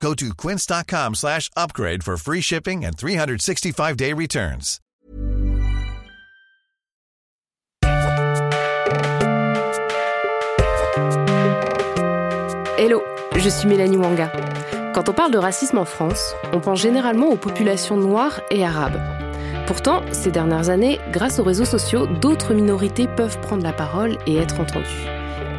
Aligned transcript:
Go 0.00 0.14
to 0.14 0.34
quince.com 0.34 1.14
slash 1.14 1.50
upgrade 1.56 2.02
for 2.02 2.16
free 2.16 2.40
shipping 2.40 2.84
and 2.84 2.96
365-day 2.96 4.12
returns. 4.12 4.80
Hello, 12.78 13.02
je 13.36 13.48
suis 13.48 13.66
Mélanie 13.66 13.96
Wanga. 13.96 14.30
Quand 14.94 15.08
on 15.08 15.12
parle 15.12 15.32
de 15.32 15.38
racisme 15.38 15.78
en 15.78 15.84
France, 15.84 16.34
on 16.52 16.60
pense 16.60 16.80
généralement 16.80 17.28
aux 17.28 17.36
populations 17.36 17.96
noires 17.96 18.40
et 18.50 18.64
arabes. 18.64 19.00
Pourtant, 19.66 20.02
ces 20.12 20.30
dernières 20.30 20.68
années, 20.68 21.00
grâce 21.10 21.38
aux 21.38 21.42
réseaux 21.42 21.64
sociaux, 21.64 22.06
d'autres 22.06 22.54
minorités 22.54 23.08
peuvent 23.08 23.40
prendre 23.40 23.62
la 23.62 23.72
parole 23.72 24.18
et 24.26 24.36
être 24.36 24.60
entendues. 24.60 25.06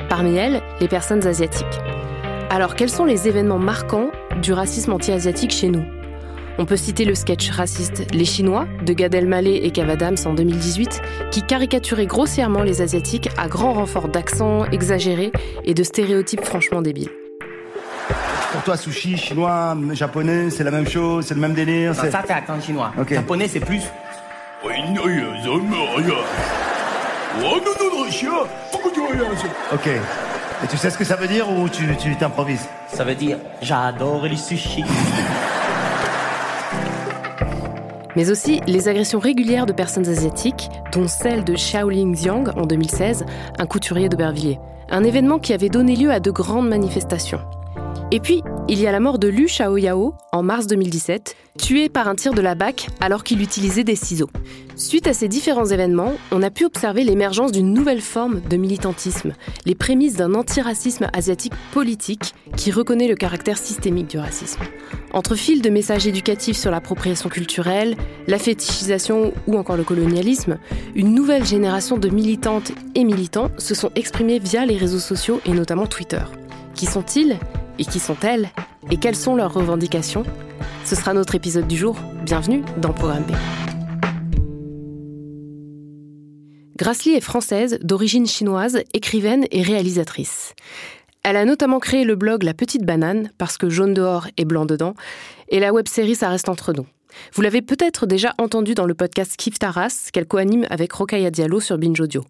Parmi 0.09 0.35
elles, 0.37 0.61
les 0.79 0.87
personnes 0.87 1.27
asiatiques. 1.27 1.65
Alors, 2.49 2.75
quels 2.75 2.89
sont 2.89 3.03
les 3.03 3.27
événements 3.27 3.59
marquants 3.59 4.09
du 4.41 4.53
racisme 4.53 4.93
anti-asiatique 4.93 5.51
chez 5.51 5.67
nous? 5.67 5.83
On 6.57 6.65
peut 6.65 6.77
citer 6.77 7.03
le 7.03 7.13
sketch 7.13 7.49
raciste 7.51 8.05
Les 8.13 8.23
Chinois 8.23 8.65
de 8.85 8.93
Gad 8.93 9.13
Elmaleh 9.13 9.57
et 9.65 9.71
Kev 9.71 9.91
Adams 9.91 10.15
en 10.25 10.33
2018, 10.33 11.01
qui 11.29 11.43
caricaturait 11.43 12.05
grossièrement 12.05 12.63
les 12.63 12.81
Asiatiques 12.81 13.29
à 13.37 13.49
grand 13.49 13.73
renfort 13.73 14.07
d'accents 14.07 14.63
exagérés 14.71 15.33
et 15.65 15.73
de 15.73 15.83
stéréotypes 15.83 16.43
franchement 16.43 16.81
débiles. 16.81 17.09
Pour 18.53 18.63
toi, 18.63 18.77
sushi, 18.77 19.17
chinois, 19.17 19.77
japonais, 19.91 20.49
c'est 20.49 20.63
la 20.63 20.71
même 20.71 20.87
chose, 20.87 21.25
c'est 21.25 21.35
le 21.35 21.41
même 21.41 21.53
délire. 21.53 21.89
Non, 21.89 22.09
ça, 22.09 22.23
c'est 22.25 22.33
accent 22.33 22.61
chinois. 22.61 22.93
Ok. 22.97 23.13
Japonais, 23.13 23.49
c'est 23.49 23.59
plus. 23.59 23.83
Ok. 29.73 29.89
Et 30.63 30.67
tu 30.67 30.77
sais 30.77 30.89
ce 30.89 30.97
que 30.97 31.03
ça 31.03 31.15
veut 31.15 31.27
dire 31.27 31.49
ou 31.51 31.69
tu 31.69 31.95
tu 31.97 32.15
t'improvises 32.15 32.67
Ça 32.87 33.03
veut 33.03 33.15
dire 33.15 33.37
j'adore 33.61 34.23
les 34.23 34.37
sushis. 34.37 34.83
Mais 38.15 38.31
aussi 38.31 38.61
les 38.65 38.87
agressions 38.87 39.19
régulières 39.19 39.67
de 39.67 39.73
personnes 39.73 40.07
asiatiques, 40.07 40.71
dont 40.91 41.07
celle 41.07 41.43
de 41.43 41.55
Shaolin 41.55 42.11
Xiang 42.11 42.45
en 42.55 42.65
2016, 42.65 43.23
un 43.59 43.65
couturier 43.67 44.09
d'Aubervilliers. 44.09 44.59
Un 44.89 45.03
événement 45.03 45.37
qui 45.37 45.53
avait 45.53 45.69
donné 45.69 45.95
lieu 45.95 46.11
à 46.11 46.19
de 46.19 46.31
grandes 46.31 46.67
manifestations. 46.67 47.41
Et 48.09 48.19
puis, 48.19 48.41
il 48.69 48.81
y 48.81 48.87
a 48.87 48.91
la 48.91 48.99
mort 48.99 49.17
de 49.17 49.29
Lu 49.29 49.45
Xiaoyao 49.45 50.13
en 50.33 50.43
mars 50.43 50.67
2017, 50.67 51.35
tué 51.57 51.87
par 51.87 52.09
un 52.09 52.15
tir 52.15 52.33
de 52.33 52.41
la 52.41 52.53
BAC 52.53 52.87
alors 52.99 53.23
qu'il 53.23 53.41
utilisait 53.41 53.85
des 53.85 53.95
ciseaux. 53.95 54.29
Suite 54.75 55.07
à 55.07 55.13
ces 55.13 55.29
différents 55.29 55.67
événements, 55.67 56.13
on 56.31 56.43
a 56.43 56.49
pu 56.49 56.65
observer 56.65 57.03
l'émergence 57.03 57.53
d'une 57.53 57.73
nouvelle 57.73 58.01
forme 58.01 58.41
de 58.41 58.57
militantisme, 58.57 59.33
les 59.65 59.73
prémices 59.73 60.15
d'un 60.15 60.33
antiracisme 60.33 61.07
asiatique 61.13 61.53
politique 61.71 62.35
qui 62.57 62.71
reconnaît 62.71 63.07
le 63.07 63.15
caractère 63.15 63.57
systémique 63.57 64.07
du 64.07 64.17
racisme. 64.17 64.61
Entre 65.13 65.35
fils 65.35 65.61
de 65.61 65.69
messages 65.69 66.05
éducatifs 66.05 66.57
sur 66.57 66.69
l'appropriation 66.69 67.29
culturelle, 67.29 67.95
la 68.27 68.37
fétichisation 68.37 69.33
ou 69.47 69.57
encore 69.57 69.77
le 69.77 69.85
colonialisme, 69.85 70.57
une 70.93 71.13
nouvelle 71.13 71.45
génération 71.45 71.97
de 71.97 72.09
militantes 72.09 72.73
et 72.95 73.05
militants 73.05 73.49
se 73.57 73.73
sont 73.73 73.91
exprimés 73.95 74.39
via 74.39 74.65
les 74.65 74.77
réseaux 74.77 74.99
sociaux 74.99 75.39
et 75.45 75.51
notamment 75.51 75.87
Twitter. 75.87 76.21
Qui 76.75 76.85
sont-ils? 76.85 77.39
Et 77.79 77.85
qui 77.85 77.99
sont-elles 77.99 78.49
Et 78.91 78.97
quelles 78.97 79.15
sont 79.15 79.35
leurs 79.35 79.53
revendications 79.53 80.23
Ce 80.85 80.95
sera 80.95 81.13
notre 81.13 81.35
épisode 81.35 81.67
du 81.67 81.77
jour. 81.77 81.97
Bienvenue 82.23 82.63
dans 82.77 82.93
Programme 82.93 83.23
B. 83.23 83.31
Grassley 86.77 87.13
est 87.13 87.21
française, 87.21 87.79
d'origine 87.81 88.27
chinoise, 88.27 88.79
écrivaine 88.93 89.45
et 89.51 89.61
réalisatrice. 89.61 90.53
Elle 91.23 91.35
a 91.35 91.45
notamment 91.45 91.79
créé 91.79 92.03
le 92.03 92.15
blog 92.15 92.43
La 92.43 92.53
Petite 92.53 92.85
Banane, 92.85 93.31
parce 93.37 93.57
que 93.57 93.69
jaune 93.69 93.93
dehors 93.93 94.27
et 94.37 94.45
blanc 94.45 94.65
dedans, 94.65 94.93
et 95.49 95.59
la 95.59 95.73
web-série 95.73 96.15
Ça 96.15 96.29
reste 96.29 96.49
entre 96.49 96.73
nous. 96.73 96.85
Vous 97.33 97.41
l'avez 97.41 97.61
peut-être 97.61 98.05
déjà 98.05 98.33
entendu 98.37 98.75
dans 98.75 98.85
le 98.85 98.93
podcast 98.93 99.35
Kif 99.37 99.57
Taras, 99.57 100.09
qu'elle 100.13 100.27
coanime 100.27 100.67
avec 100.69 100.93
Rokaya 100.93 101.31
Diallo 101.31 101.59
sur 101.59 101.77
Binge 101.77 101.99
Audio. 101.99 102.23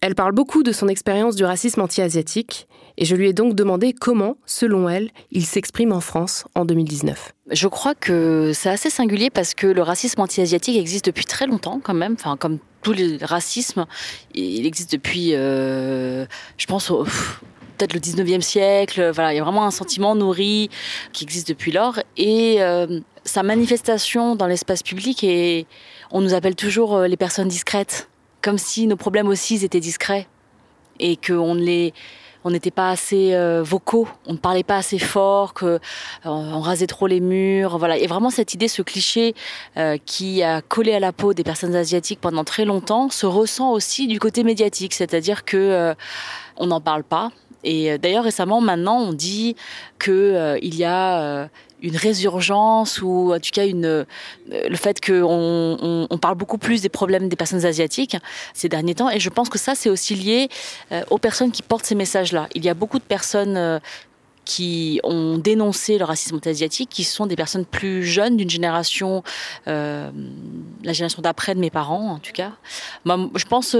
Elle 0.00 0.14
parle 0.14 0.32
beaucoup 0.32 0.62
de 0.62 0.72
son 0.72 0.88
expérience 0.88 1.36
du 1.36 1.44
racisme 1.44 1.80
anti-asiatique, 1.80 2.68
et 2.98 3.04
je 3.04 3.14
lui 3.14 3.28
ai 3.28 3.32
donc 3.32 3.54
demandé 3.54 3.92
comment, 3.92 4.36
selon 4.46 4.88
elle, 4.88 5.10
il 5.30 5.44
s'exprime 5.44 5.92
en 5.92 6.00
France 6.00 6.46
en 6.54 6.64
2019. 6.64 7.32
Je 7.50 7.68
crois 7.68 7.94
que 7.94 8.52
c'est 8.54 8.70
assez 8.70 8.90
singulier 8.90 9.30
parce 9.30 9.54
que 9.54 9.66
le 9.66 9.82
racisme 9.82 10.20
anti-asiatique 10.20 10.76
existe 10.76 11.06
depuis 11.06 11.26
très 11.26 11.46
longtemps 11.46 11.80
quand 11.82 11.94
même, 11.94 12.14
enfin 12.14 12.36
comme 12.36 12.58
tous 12.82 12.92
les 12.92 13.18
racismes, 13.20 13.86
il 14.34 14.64
existe 14.64 14.92
depuis, 14.92 15.34
euh, 15.34 16.24
je 16.56 16.66
pense, 16.66 16.92
peut-être 17.76 17.94
le 17.94 18.00
19e 18.00 18.40
siècle. 18.40 19.10
Voilà, 19.12 19.32
il 19.32 19.36
y 19.36 19.40
a 19.40 19.42
vraiment 19.42 19.64
un 19.64 19.70
sentiment 19.70 20.14
nourri 20.14 20.70
qui 21.12 21.24
existe 21.24 21.48
depuis 21.48 21.72
lors 21.72 21.98
et 22.16 22.62
euh, 22.62 23.00
sa 23.24 23.42
manifestation 23.42 24.36
dans 24.36 24.46
l'espace 24.46 24.82
public 24.82 25.24
et 25.24 25.66
on 26.10 26.20
nous 26.20 26.34
appelle 26.34 26.54
toujours 26.54 26.94
euh, 26.94 27.06
les 27.08 27.16
personnes 27.16 27.48
discrètes, 27.48 28.08
comme 28.46 28.58
si 28.58 28.86
nos 28.86 28.94
problèmes 28.94 29.26
aussi 29.26 29.64
étaient 29.64 29.80
discrets 29.80 30.28
et 31.00 31.16
qu'on 31.16 31.56
ne 31.56 31.62
les 31.62 31.92
on 32.44 32.50
n'était 32.50 32.70
pas 32.70 32.90
assez 32.90 33.34
euh, 33.34 33.64
vocaux, 33.64 34.06
on 34.24 34.34
ne 34.34 34.38
parlait 34.38 34.62
pas 34.62 34.76
assez 34.76 35.00
fort, 35.00 35.52
que 35.52 35.66
euh, 35.66 35.78
rasait 36.24 36.86
trop 36.86 37.08
les 37.08 37.18
murs, 37.18 37.76
voilà. 37.76 37.98
Et 37.98 38.06
vraiment 38.06 38.30
cette 38.30 38.54
idée, 38.54 38.68
ce 38.68 38.82
cliché 38.82 39.34
euh, 39.76 39.98
qui 40.06 40.44
a 40.44 40.62
collé 40.62 40.92
à 40.94 41.00
la 41.00 41.12
peau 41.12 41.34
des 41.34 41.42
personnes 41.42 41.74
asiatiques 41.74 42.20
pendant 42.20 42.44
très 42.44 42.64
longtemps, 42.64 43.10
se 43.10 43.26
ressent 43.26 43.72
aussi 43.72 44.06
du 44.06 44.20
côté 44.20 44.44
médiatique, 44.44 44.94
c'est-à-dire 44.94 45.44
que 45.44 45.56
euh, 45.56 45.94
on 46.56 46.68
n'en 46.68 46.80
parle 46.80 47.02
pas. 47.02 47.32
Et 47.64 47.98
d'ailleurs 47.98 48.22
récemment, 48.22 48.60
maintenant, 48.60 48.98
on 48.98 49.12
dit 49.12 49.56
que 49.98 50.56
il 50.62 50.76
y 50.76 50.84
a 50.84 51.48
une 51.82 51.96
résurgence 51.96 53.00
ou 53.02 53.32
en 53.34 53.38
tout 53.38 53.50
cas 53.52 53.66
euh, 53.66 54.04
le 54.46 54.76
fait 54.76 55.04
qu'on 55.04 55.78
on, 55.80 56.06
on 56.08 56.18
parle 56.18 56.36
beaucoup 56.36 56.58
plus 56.58 56.82
des 56.82 56.88
problèmes 56.88 57.28
des 57.28 57.36
personnes 57.36 57.64
asiatiques 57.64 58.16
ces 58.54 58.68
derniers 58.68 58.94
temps. 58.94 59.10
Et 59.10 59.20
je 59.20 59.30
pense 59.30 59.48
que 59.48 59.58
ça, 59.58 59.74
c'est 59.74 59.90
aussi 59.90 60.14
lié 60.14 60.48
euh, 60.92 61.02
aux 61.10 61.18
personnes 61.18 61.52
qui 61.52 61.62
portent 61.62 61.86
ces 61.86 61.94
messages-là. 61.94 62.48
Il 62.54 62.64
y 62.64 62.68
a 62.68 62.74
beaucoup 62.74 62.98
de 62.98 63.04
personnes 63.04 63.56
euh, 63.56 63.78
qui 64.44 65.00
ont 65.02 65.38
dénoncé 65.38 65.98
le 65.98 66.04
racisme 66.04 66.38
asiatique, 66.46 66.88
qui 66.88 67.02
sont 67.02 67.26
des 67.26 67.34
personnes 67.34 67.64
plus 67.64 68.04
jeunes 68.04 68.36
d'une 68.36 68.48
génération, 68.48 69.24
la 69.66 70.12
génération 70.84 71.20
d'après 71.20 71.56
de 71.56 71.58
mes 71.58 71.70
parents 71.70 72.12
en 72.12 72.18
tout 72.20 72.30
cas. 72.30 72.52
Je 73.04 73.44
pense 73.44 73.74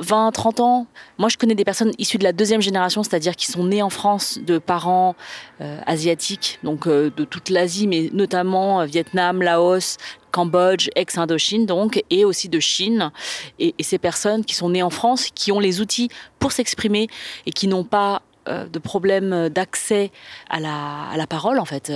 20, 0.00 0.30
30 0.30 0.60
ans. 0.60 0.86
Moi, 1.18 1.28
je 1.28 1.36
connais 1.36 1.54
des 1.54 1.64
personnes 1.64 1.92
issues 1.98 2.18
de 2.18 2.24
la 2.24 2.32
deuxième 2.32 2.62
génération, 2.62 3.02
c'est-à-dire 3.02 3.34
qui 3.34 3.46
sont 3.46 3.64
nées 3.64 3.82
en 3.82 3.90
France 3.90 4.38
de 4.40 4.58
parents 4.58 5.16
euh, 5.60 5.78
asiatiques, 5.86 6.60
donc 6.62 6.86
euh, 6.86 7.10
de 7.16 7.24
toute 7.24 7.50
l'Asie, 7.50 7.88
mais 7.88 8.08
notamment 8.12 8.80
euh, 8.80 8.84
Vietnam, 8.84 9.42
Laos, 9.42 9.96
Cambodge, 10.30 10.88
ex-Indochine 10.94 11.66
donc, 11.66 12.02
et 12.10 12.24
aussi 12.24 12.48
de 12.48 12.60
Chine. 12.60 13.10
Et, 13.58 13.74
ces 13.80 13.98
personnes 13.98 14.44
qui 14.44 14.54
sont 14.54 14.70
nées 14.70 14.82
en 14.82 14.90
France, 14.90 15.28
qui 15.34 15.50
ont 15.50 15.60
les 15.60 15.80
outils 15.80 16.08
pour 16.38 16.52
s'exprimer 16.52 17.08
et 17.46 17.50
qui 17.50 17.66
n'ont 17.66 17.84
pas 17.84 18.22
de 18.48 18.78
problème 18.80 19.50
d'accès 19.50 20.10
à 20.50 20.58
la, 20.58 21.26
parole, 21.28 21.60
en 21.60 21.64
fait. 21.64 21.92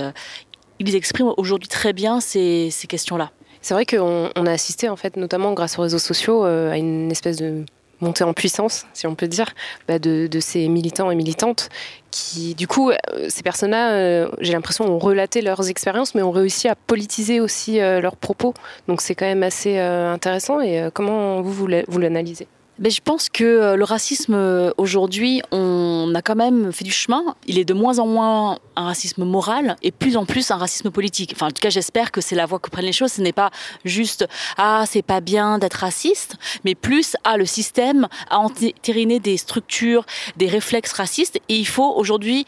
Ils 0.79 0.95
expriment 0.95 1.33
aujourd'hui 1.35 1.67
très 1.67 1.91
bien 1.91 2.21
ces, 2.21 2.69
questions-là. 2.87 3.31
C'est 3.61 3.73
vrai 3.73 3.85
qu'on 3.85 4.29
on 4.33 4.45
a 4.45 4.51
assisté, 4.51 4.87
en 4.87 4.95
fait, 4.95 5.17
notamment 5.17 5.51
grâce 5.51 5.77
aux 5.77 5.81
réseaux 5.81 5.99
sociaux, 5.99 6.43
à 6.43 6.77
une 6.77 7.11
espèce 7.11 7.35
de 7.35 7.65
montée 8.01 8.23
en 8.23 8.33
puissance, 8.33 8.85
si 8.93 9.07
on 9.07 9.15
peut 9.15 9.27
dire, 9.27 9.53
bah, 9.87 9.99
de, 9.99 10.29
ces 10.39 10.67
militants 10.67 11.11
et 11.11 11.15
militantes 11.15 11.69
qui, 12.11 12.55
du 12.55 12.67
coup, 12.67 12.89
euh, 12.89 12.95
ces 13.29 13.43
personnes-là, 13.43 13.91
euh, 13.91 14.29
j'ai 14.39 14.53
l'impression, 14.53 14.85
ont 14.85 14.99
relaté 14.99 15.41
leurs 15.41 15.69
expériences, 15.69 16.15
mais 16.15 16.21
ont 16.21 16.31
réussi 16.31 16.67
à 16.67 16.75
politiser 16.75 17.39
aussi 17.39 17.79
euh, 17.79 18.01
leurs 18.01 18.15
propos. 18.15 18.53
Donc 18.87 19.01
c'est 19.01 19.15
quand 19.15 19.25
même 19.25 19.43
assez 19.43 19.77
intéressant. 19.77 20.61
Et 20.61 20.89
comment 20.93 21.41
vous, 21.41 21.53
vous 21.53 21.99
l'analysez? 21.99 22.47
Mais 22.79 22.89
je 22.89 23.01
pense 23.01 23.29
que 23.29 23.43
euh, 23.43 23.75
le 23.75 23.83
racisme 23.83 24.33
euh, 24.33 24.71
aujourd'hui, 24.77 25.41
on 25.51 26.13
a 26.15 26.21
quand 26.21 26.35
même 26.35 26.71
fait 26.71 26.83
du 26.83 26.91
chemin. 26.91 27.35
Il 27.45 27.57
est 27.57 27.65
de 27.65 27.73
moins 27.73 27.99
en 27.99 28.07
moins 28.07 28.59
un 28.75 28.85
racisme 28.85 29.23
moral 29.23 29.75
et 29.81 29.91
plus 29.91 30.17
en 30.17 30.25
plus 30.25 30.51
un 30.51 30.57
racisme 30.57 30.91
politique. 30.91 31.31
Enfin, 31.35 31.47
en 31.47 31.51
tout 31.51 31.61
cas, 31.61 31.69
j'espère 31.69 32.11
que 32.11 32.21
c'est 32.21 32.35
la 32.35 32.45
voie 32.45 32.59
que 32.59 32.69
prennent 32.69 32.85
les 32.85 32.91
choses. 32.91 33.13
Ce 33.13 33.21
n'est 33.21 33.33
pas 33.33 33.51
juste 33.85 34.27
ah 34.57 34.83
c'est 34.87 35.01
pas 35.01 35.21
bien 35.21 35.57
d'être 35.57 35.75
raciste, 35.75 36.35
mais 36.63 36.75
plus 36.75 37.15
ah 37.23 37.37
le 37.37 37.45
système 37.45 38.07
a 38.29 38.37
entériné 38.37 39.19
des 39.19 39.37
structures, 39.37 40.05
des 40.37 40.47
réflexes 40.47 40.93
racistes 40.93 41.37
et 41.49 41.55
il 41.55 41.67
faut 41.67 41.93
aujourd'hui 41.95 42.45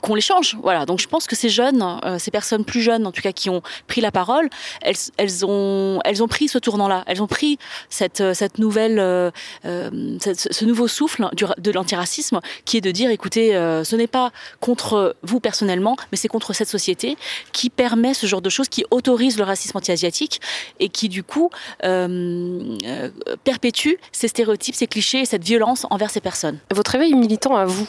qu'on 0.00 0.14
les 0.14 0.20
change. 0.20 0.56
Voilà. 0.62 0.86
Donc 0.86 1.00
je 1.00 1.08
pense 1.08 1.26
que 1.26 1.36
ces 1.36 1.48
jeunes, 1.48 1.84
euh, 2.04 2.18
ces 2.18 2.30
personnes 2.30 2.64
plus 2.64 2.80
jeunes, 2.80 3.06
en 3.06 3.12
tout 3.12 3.22
cas, 3.22 3.32
qui 3.32 3.50
ont 3.50 3.62
pris 3.86 4.00
la 4.00 4.10
parole, 4.10 4.48
elles, 4.82 4.96
elles 5.16 5.44
ont, 5.44 6.00
elles 6.04 6.22
ont 6.22 6.28
pris 6.28 6.48
ce 6.48 6.58
tournant-là. 6.58 7.04
Elles 7.06 7.22
ont 7.22 7.26
pris 7.26 7.58
cette, 7.88 8.20
euh, 8.20 8.34
cette 8.34 8.58
nouvelle, 8.58 8.98
euh, 8.98 9.30
cette, 10.20 10.52
ce 10.52 10.64
nouveau 10.64 10.88
souffle 10.88 11.28
de 11.34 11.70
l'antiracisme, 11.70 12.40
qui 12.64 12.76
est 12.76 12.80
de 12.80 12.90
dire, 12.90 13.10
écoutez, 13.10 13.52
ce 13.52 13.96
n'est 13.96 14.06
pas 14.06 14.32
contre 14.60 15.16
vous 15.22 15.40
personnellement, 15.40 15.96
mais 16.10 16.18
c'est 16.18 16.28
contre 16.28 16.52
cette 16.52 16.68
société 16.68 17.16
qui 17.52 17.70
permet 17.70 18.14
ce 18.14 18.26
genre 18.26 18.42
de 18.42 18.50
choses, 18.50 18.68
qui 18.68 18.84
autorise 18.90 19.38
le 19.38 19.44
racisme 19.44 19.76
anti-asiatique 19.76 20.40
et 20.78 20.88
qui 20.88 21.08
du 21.08 21.22
coup 21.22 21.50
perpétue 23.44 23.94
ces 24.12 24.28
stéréotypes, 24.28 24.74
ces 24.74 24.86
clichés 24.86 25.20
et 25.20 25.24
cette 25.24 25.44
violence 25.44 25.86
envers 25.90 26.10
ces 26.10 26.20
personnes. 26.20 26.58
Votre 26.70 26.92
réveil 26.92 27.14
militant 27.14 27.56
à 27.56 27.64
vous, 27.64 27.88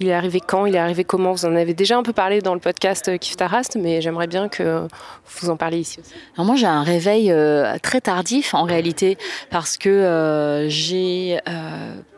il 0.00 0.08
est 0.08 0.14
arrivé 0.14 0.40
quand 0.40 0.66
Il 0.66 0.74
est 0.74 0.78
arrivé 0.78 1.04
comment 1.04 1.32
Vous 1.32 1.44
en 1.44 1.54
avez 1.54 1.74
déjà 1.74 1.96
un 1.96 2.02
peu 2.02 2.12
parlé 2.12 2.40
dans 2.40 2.54
le 2.54 2.60
podcast 2.60 3.08
euh, 3.08 3.18
Kif 3.18 3.36
Tarast, 3.36 3.76
mais 3.76 4.00
j'aimerais 4.00 4.26
bien 4.26 4.48
que 4.48 4.88
vous 5.26 5.50
en 5.50 5.56
parliez 5.56 5.78
ici 5.78 6.00
aussi. 6.00 6.14
Alors 6.34 6.46
moi, 6.46 6.56
j'ai 6.56 6.66
un 6.66 6.82
réveil 6.82 7.30
euh, 7.30 7.76
très 7.82 8.00
tardif 8.00 8.54
en 8.54 8.64
réalité, 8.64 9.18
parce 9.50 9.76
que 9.76 9.90
euh, 9.90 10.68
j'ai, 10.68 11.38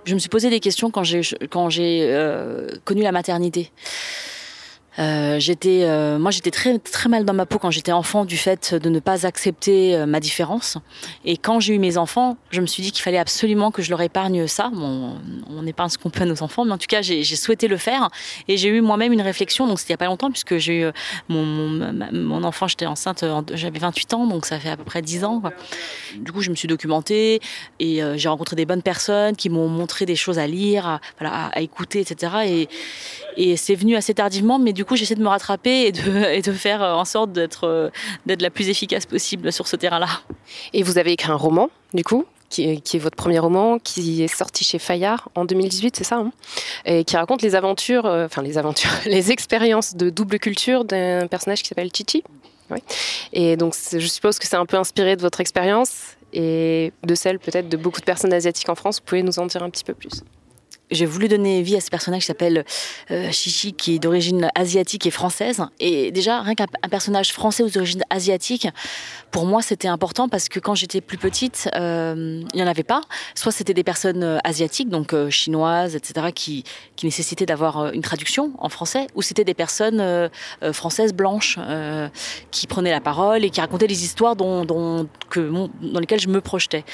je 0.04 0.14
me 0.14 0.18
suis 0.18 0.28
posé 0.28 0.48
des 0.48 0.60
questions 0.60 0.90
quand 0.90 1.02
j'ai 1.02 1.22
quand 1.50 1.70
j'ai 1.70 2.08
connu 2.84 3.02
la 3.02 3.12
maternité. 3.12 3.70
Euh, 4.98 5.38
j'étais, 5.38 5.84
euh, 5.84 6.18
moi, 6.18 6.30
j'étais 6.30 6.50
très 6.50 6.78
très 6.78 7.08
mal 7.08 7.24
dans 7.24 7.32
ma 7.32 7.46
peau 7.46 7.58
quand 7.58 7.70
j'étais 7.70 7.92
enfant 7.92 8.24
du 8.24 8.36
fait 8.36 8.74
de 8.74 8.90
ne 8.90 9.00
pas 9.00 9.26
accepter 9.26 9.96
euh, 9.96 10.06
ma 10.06 10.20
différence. 10.20 10.78
Et 11.24 11.36
quand 11.36 11.60
j'ai 11.60 11.74
eu 11.74 11.78
mes 11.78 11.96
enfants, 11.96 12.36
je 12.50 12.60
me 12.60 12.66
suis 12.66 12.82
dit 12.82 12.92
qu'il 12.92 13.02
fallait 13.02 13.18
absolument 13.18 13.70
que 13.70 13.82
je 13.82 13.90
leur 13.90 14.02
épargne 14.02 14.46
ça. 14.46 14.70
On 14.74 15.66
épargne 15.66 15.88
ce 15.88 15.98
qu'on 15.98 16.10
peut 16.10 16.22
à 16.22 16.26
nos 16.26 16.42
enfants, 16.42 16.64
mais 16.64 16.72
en 16.72 16.78
tout 16.78 16.86
cas, 16.86 17.00
j'ai 17.02 17.24
souhaité 17.24 17.68
le 17.68 17.76
faire. 17.76 18.10
Et 18.48 18.56
j'ai 18.56 18.68
eu 18.68 18.80
moi-même 18.80 19.12
une 19.12 19.22
réflexion. 19.22 19.66
Donc 19.66 19.78
c'était 19.78 19.92
il 19.92 19.94
y 19.94 19.94
a 19.94 19.98
pas 19.98 20.06
longtemps 20.06 20.30
puisque 20.30 20.56
j'ai 20.56 20.80
eu 20.80 20.90
mon, 21.28 21.44
mon, 21.44 22.44
enfant, 22.44 22.66
j'étais 22.66 22.86
enceinte, 22.86 23.24
j'avais 23.52 23.78
28 23.78 24.14
ans, 24.14 24.26
donc 24.26 24.46
ça 24.46 24.58
fait 24.58 24.70
à 24.70 24.76
peu 24.76 24.84
près 24.84 25.02
10 25.02 25.24
ans. 25.24 25.42
Du 26.16 26.32
coup, 26.32 26.40
je 26.40 26.50
me 26.50 26.54
suis 26.54 26.68
documentée 26.68 27.40
et 27.78 28.00
j'ai 28.16 28.28
rencontré 28.28 28.56
des 28.56 28.66
bonnes 28.66 28.82
personnes 28.82 29.36
qui 29.36 29.48
m'ont 29.48 29.68
montré 29.68 30.06
des 30.06 30.16
choses 30.16 30.38
à 30.38 30.46
lire, 30.46 31.00
à, 31.20 31.60
écouter, 31.60 32.00
etc. 32.00 32.32
Et, 32.46 32.68
et 33.36 33.56
c'est 33.56 33.74
venu 33.74 33.96
assez 33.96 34.14
tardivement, 34.14 34.58
mais 34.58 34.72
du 34.72 34.81
coup, 34.84 34.96
j'essaie 34.96 35.14
de 35.14 35.22
me 35.22 35.28
rattraper 35.28 35.86
et 35.86 35.92
de, 35.92 36.52
faire 36.52 36.82
en 36.82 37.04
sorte 37.04 37.32
d'être, 37.32 37.64
euh, 37.64 37.90
d'être 38.26 38.42
la 38.42 38.50
plus 38.50 38.68
efficace 38.68 39.06
possible 39.06 39.52
sur 39.52 39.66
ce 39.66 39.76
terrain-là. 39.76 40.08
Et 40.72 40.82
vous 40.82 40.98
avez 40.98 41.12
écrit 41.12 41.30
un 41.30 41.36
roman, 41.36 41.70
du 41.94 42.04
coup 42.04 42.24
qui 42.48 42.68
est, 42.68 42.80
qui 42.82 42.98
est, 42.98 43.00
votre 43.00 43.16
premier 43.16 43.38
roman, 43.38 43.78
qui 43.78 44.22
est 44.22 44.28
sorti 44.28 44.62
chez 44.62 44.78
Fayard 44.78 45.30
en 45.34 45.46
2018, 45.46 45.96
c'est 45.96 46.04
ça 46.04 46.18
hein? 46.18 46.32
Et 46.84 47.02
qui 47.02 47.16
raconte 47.16 47.40
les 47.40 47.54
aventures, 47.54 48.04
euh, 48.04 48.26
enfin 48.26 48.42
les 48.42 48.58
aventures, 48.58 48.90
les 49.06 49.32
expériences 49.32 49.96
de 49.96 50.10
double 50.10 50.38
culture 50.38 50.84
d'un 50.84 51.26
personnage 51.28 51.62
qui 51.62 51.68
s'appelle 51.68 51.88
Chichi. 51.96 52.22
Oui. 52.70 52.78
Et 53.32 53.56
donc 53.56 53.74
je 53.74 54.06
suppose 54.06 54.38
que 54.38 54.46
c'est 54.46 54.56
un 54.56 54.66
peu 54.66 54.76
inspiré 54.76 55.16
de 55.16 55.22
votre 55.22 55.40
expérience 55.40 56.16
et 56.34 56.92
de 57.02 57.14
celle 57.14 57.38
peut-être 57.38 57.70
de 57.70 57.76
beaucoup 57.78 58.00
de 58.00 58.04
personnes 58.04 58.34
asiatiques 58.34 58.68
en 58.68 58.74
France. 58.74 58.98
Vous 58.98 59.06
pouvez 59.06 59.22
nous 59.22 59.38
en 59.38 59.46
dire 59.46 59.62
un 59.62 59.70
petit 59.70 59.84
peu 59.84 59.94
plus? 59.94 60.22
J'ai 60.92 61.06
voulu 61.06 61.28
donner 61.28 61.62
vie 61.62 61.76
à 61.76 61.80
ce 61.80 61.90
personnage 61.90 62.20
qui 62.20 62.26
s'appelle 62.26 62.64
euh, 63.10 63.30
qui 63.76 63.94
est 63.94 63.98
d'origine 63.98 64.50
asiatique 64.54 65.06
et 65.06 65.10
française. 65.10 65.62
Et 65.80 66.12
déjà, 66.12 66.40
rien 66.42 66.54
qu'un 66.54 66.66
personnage 66.90 67.32
français 67.32 67.62
aux 67.62 67.76
origines 67.76 68.02
asiatiques, 68.10 68.68
pour 69.32 69.46
moi, 69.46 69.62
c'était 69.62 69.88
important 69.88 70.28
parce 70.28 70.50
que 70.50 70.60
quand 70.60 70.74
j'étais 70.74 71.00
plus 71.00 71.16
petite, 71.16 71.70
euh, 71.74 72.42
il 72.52 72.56
n'y 72.56 72.62
en 72.62 72.66
avait 72.66 72.82
pas. 72.82 73.00
Soit 73.34 73.50
c'était 73.50 73.72
des 73.72 73.82
personnes 73.82 74.22
euh, 74.22 74.38
asiatiques, 74.44 74.90
donc 74.90 75.14
euh, 75.14 75.30
chinoises, 75.30 75.96
etc., 75.96 76.28
qui, 76.34 76.64
nécessitaient 77.02 77.46
d'avoir 77.46 77.92
une 77.92 78.02
traduction 78.02 78.52
en 78.58 78.68
français, 78.68 79.08
ou 79.16 79.22
c'était 79.22 79.42
des 79.42 79.54
personnes 79.54 80.30
françaises 80.72 81.12
blanches 81.12 81.58
qui 82.52 82.68
prenaient 82.68 82.92
la 82.92 83.00
parole 83.00 83.44
et 83.44 83.50
qui 83.50 83.60
racontaient 83.60 83.88
des 83.88 84.04
histoires 84.04 84.36
dans 84.36 84.64
lesquelles 85.98 86.20
je 86.20 86.28
me 86.28 86.40
projetais. 86.40 86.84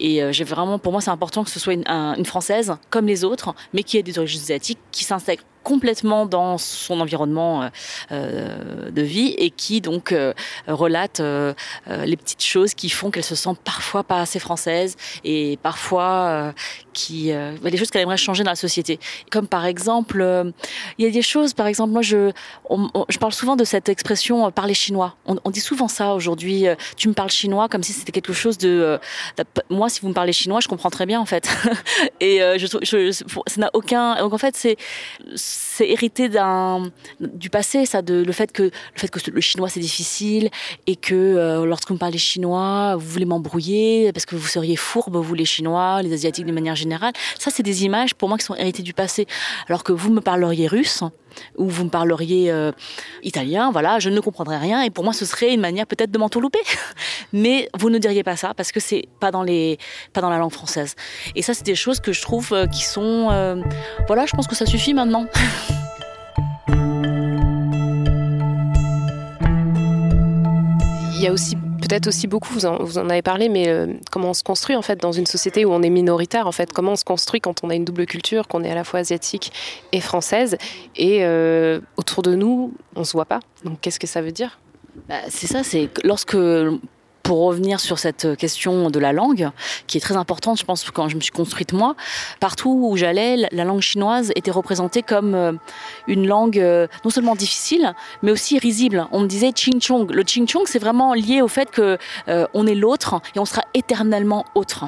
Et 0.00 0.22
j'ai 0.32 0.44
vraiment, 0.44 0.78
pour 0.78 0.92
moi, 0.92 1.02
c'est 1.02 1.10
important 1.10 1.44
que 1.44 1.50
ce 1.50 1.60
soit 1.60 1.74
une, 1.74 1.86
un, 1.86 2.14
une 2.14 2.24
française 2.24 2.76
comme 2.88 3.06
les 3.06 3.24
autres 3.24 3.47
mais 3.72 3.82
qui 3.82 3.98
est 3.98 4.02
des 4.02 4.18
origines 4.18 4.42
asiatiques, 4.42 4.78
qui 4.90 5.04
s'intègre 5.04 5.42
complètement 5.68 6.24
dans 6.24 6.56
son 6.56 6.98
environnement 6.98 7.62
euh, 7.62 7.68
euh, 8.10 8.90
de 8.90 9.02
vie 9.02 9.34
et 9.36 9.50
qui 9.50 9.82
donc 9.82 10.12
euh, 10.12 10.32
relate 10.66 11.20
les 11.20 12.16
petites 12.16 12.42
choses 12.42 12.72
qui 12.72 12.88
font 12.88 13.10
qu'elle 13.10 13.24
se 13.24 13.34
sent 13.34 13.50
parfois 13.64 14.02
pas 14.02 14.20
assez 14.22 14.38
française 14.38 14.96
et 15.24 15.58
parfois 15.62 16.54
qui 16.94 17.32
des 17.62 17.76
choses 17.76 17.90
qu'elle 17.90 18.02
aimerait 18.02 18.16
changer 18.16 18.44
dans 18.44 18.50
la 18.50 18.56
société. 18.56 18.98
Comme 19.30 19.46
par 19.46 19.66
exemple, 19.66 20.22
il 20.96 21.04
y 21.04 21.08
a 21.08 21.10
des 21.10 21.22
choses, 21.22 21.52
par 21.52 21.66
exemple, 21.66 21.92
moi 21.92 22.02
je, 22.02 22.32
je 23.08 23.18
parle 23.18 23.32
souvent 23.32 23.56
de 23.56 23.64
cette 23.64 23.88
expression 23.88 24.50
parler 24.50 24.74
chinois. 24.74 25.16
On, 25.26 25.50
dit 25.50 25.60
souvent 25.60 25.88
ça 25.88 26.14
aujourd'hui. 26.14 26.66
tu 26.96 27.08
me 27.08 27.14
parles 27.14 27.30
chinois 27.30 27.68
comme 27.68 27.82
si 27.82 27.92
c'était 27.92 28.12
quelque 28.12 28.32
chose 28.32 28.56
de, 28.58 28.98
de, 29.36 29.44
moi 29.68 29.88
si 29.88 30.00
vous 30.00 30.08
me 30.08 30.14
parlez 30.14 30.32
chinois, 30.32 30.60
je 30.60 30.68
comprends 30.68 30.90
très 30.90 31.06
bien 31.06 31.20
en 31.20 31.26
fait. 31.26 31.48
et 32.20 32.38
je, 32.56 32.66
je, 32.82 33.12
ça 33.12 33.60
n'a 33.60 33.70
aucun. 33.74 34.16
Donc 34.16 34.32
en 34.32 34.38
fait 34.38 34.56
c'est 34.56 34.76
c'est 35.58 35.88
hérité 35.88 36.28
d'un 36.28 36.90
du 37.20 37.50
passé, 37.50 37.84
ça, 37.84 38.02
de 38.02 38.22
le 38.22 38.32
fait 38.32 38.52
que 38.52 38.64
le 38.64 38.70
fait 38.96 39.08
que 39.10 39.18
le 39.30 39.40
chinois 39.40 39.68
c'est 39.68 39.80
difficile 39.80 40.50
et 40.86 40.96
que 40.96 41.14
euh, 41.14 41.64
lorsque 41.64 41.90
vous 41.90 41.98
parlez 41.98 42.18
chinois, 42.18 42.96
vous 42.96 43.06
voulez 43.06 43.24
m'embrouiller 43.24 44.12
parce 44.12 44.24
que 44.24 44.36
vous 44.36 44.46
seriez 44.46 44.76
fourbe, 44.76 45.16
vous 45.16 45.34
les 45.34 45.44
chinois, 45.44 46.02
les 46.02 46.12
asiatiques 46.12 46.46
de 46.46 46.52
manière 46.52 46.76
générale. 46.76 47.12
Ça, 47.38 47.50
c'est 47.50 47.62
des 47.62 47.84
images 47.84 48.14
pour 48.14 48.28
moi 48.28 48.38
qui 48.38 48.44
sont 48.44 48.54
héritées 48.54 48.82
du 48.82 48.92
passé, 48.92 49.26
alors 49.68 49.84
que 49.84 49.92
vous 49.92 50.12
me 50.12 50.20
parleriez 50.20 50.68
russe 50.68 51.02
ou 51.56 51.68
vous 51.68 51.84
me 51.84 51.90
parleriez 51.90 52.50
euh, 52.50 52.72
italien, 53.22 53.70
voilà, 53.70 53.98
je 53.98 54.10
ne 54.10 54.20
comprendrais 54.20 54.58
rien 54.58 54.82
et 54.82 54.90
pour 54.90 55.04
moi 55.04 55.12
ce 55.12 55.24
serait 55.24 55.52
une 55.54 55.60
manière 55.60 55.86
peut-être 55.86 56.10
de 56.10 56.18
m'entourlouper. 56.18 56.60
Mais 57.32 57.68
vous 57.78 57.90
ne 57.90 57.98
diriez 57.98 58.22
pas 58.22 58.36
ça 58.36 58.54
parce 58.54 58.72
que 58.72 58.80
c'est 58.80 59.08
pas 59.20 59.30
dans 59.30 59.42
les 59.42 59.78
pas 60.12 60.20
dans 60.20 60.30
la 60.30 60.38
langue 60.38 60.52
française. 60.52 60.94
Et 61.34 61.42
ça 61.42 61.54
c'est 61.54 61.66
des 61.66 61.74
choses 61.74 62.00
que 62.00 62.12
je 62.12 62.22
trouve 62.22 62.52
euh, 62.52 62.66
qui 62.66 62.84
sont 62.84 63.28
euh, 63.30 63.62
voilà, 64.06 64.26
je 64.26 64.32
pense 64.32 64.46
que 64.46 64.54
ça 64.54 64.66
suffit 64.66 64.94
maintenant. 64.94 65.26
Il 71.14 71.24
y 71.24 71.26
a 71.26 71.32
aussi 71.32 71.56
peut-être 71.88 72.06
aussi 72.06 72.26
beaucoup, 72.26 72.52
vous 72.52 72.66
en, 72.66 73.08
avez 73.08 73.22
parlé, 73.22 73.48
mais 73.48 73.68
euh, 73.68 73.86
comment 74.10 74.30
on 74.30 74.34
se 74.34 74.42
construit 74.42 74.76
en 74.76 74.82
fait 74.82 75.00
dans 75.00 75.12
une 75.12 75.26
société 75.26 75.64
où 75.64 75.72
on 75.72 75.82
est 75.82 75.90
minoritaire 75.90 76.46
en 76.46 76.52
fait, 76.52 76.72
comment 76.72 76.92
on 76.92 76.96
se 76.96 77.04
construit 77.04 77.40
quand 77.40 77.64
on 77.64 77.70
a 77.70 77.74
une 77.74 77.84
double 77.84 78.06
culture, 78.06 78.46
qu'on 78.46 78.62
est 78.62 78.70
à 78.70 78.74
la 78.74 78.84
fois 78.84 79.00
asiatique 79.00 79.52
et 79.92 80.00
française, 80.00 80.56
et 80.96 81.24
euh, 81.24 81.80
autour 81.96 82.22
de 82.22 82.34
nous, 82.34 82.72
on 82.94 83.04
se 83.04 83.12
voit 83.12 83.24
pas. 83.24 83.40
Donc 83.64 83.80
qu'est-ce 83.80 83.98
que 83.98 84.06
ça 84.06 84.22
veut 84.22 84.32
dire? 84.32 84.58
Bah, 85.08 85.16
C'est 85.28 85.46
ça, 85.46 85.62
c'est 85.64 85.88
lorsque 86.04 86.36
pour 87.28 87.40
revenir 87.40 87.78
sur 87.78 87.98
cette 87.98 88.36
question 88.38 88.88
de 88.88 88.98
la 88.98 89.12
langue, 89.12 89.50
qui 89.86 89.98
est 89.98 90.00
très 90.00 90.16
importante, 90.16 90.58
je 90.58 90.64
pense, 90.64 90.90
quand 90.90 91.10
je 91.10 91.16
me 91.16 91.20
suis 91.20 91.30
construite 91.30 91.74
moi, 91.74 91.94
partout 92.40 92.88
où 92.88 92.96
j'allais, 92.96 93.36
la 93.52 93.64
langue 93.64 93.82
chinoise 93.82 94.32
était 94.34 94.50
représentée 94.50 95.02
comme 95.02 95.34
euh, 95.34 95.52
une 96.06 96.26
langue 96.26 96.58
euh, 96.58 96.86
non 97.04 97.10
seulement 97.10 97.34
difficile, 97.34 97.92
mais 98.22 98.32
aussi 98.32 98.58
risible. 98.58 99.06
On 99.12 99.20
me 99.20 99.26
disait 99.26 99.52
Ching 99.54 99.78
Chong. 99.78 100.10
Le 100.10 100.22
Ching 100.26 100.48
Chong, 100.48 100.62
c'est 100.64 100.78
vraiment 100.78 101.12
lié 101.12 101.42
au 101.42 101.48
fait 101.48 101.70
que 101.70 101.98
euh, 102.28 102.46
on 102.54 102.66
est 102.66 102.74
l'autre 102.74 103.20
et 103.36 103.38
on 103.38 103.44
sera 103.44 103.60
éternellement 103.74 104.46
autre. 104.54 104.86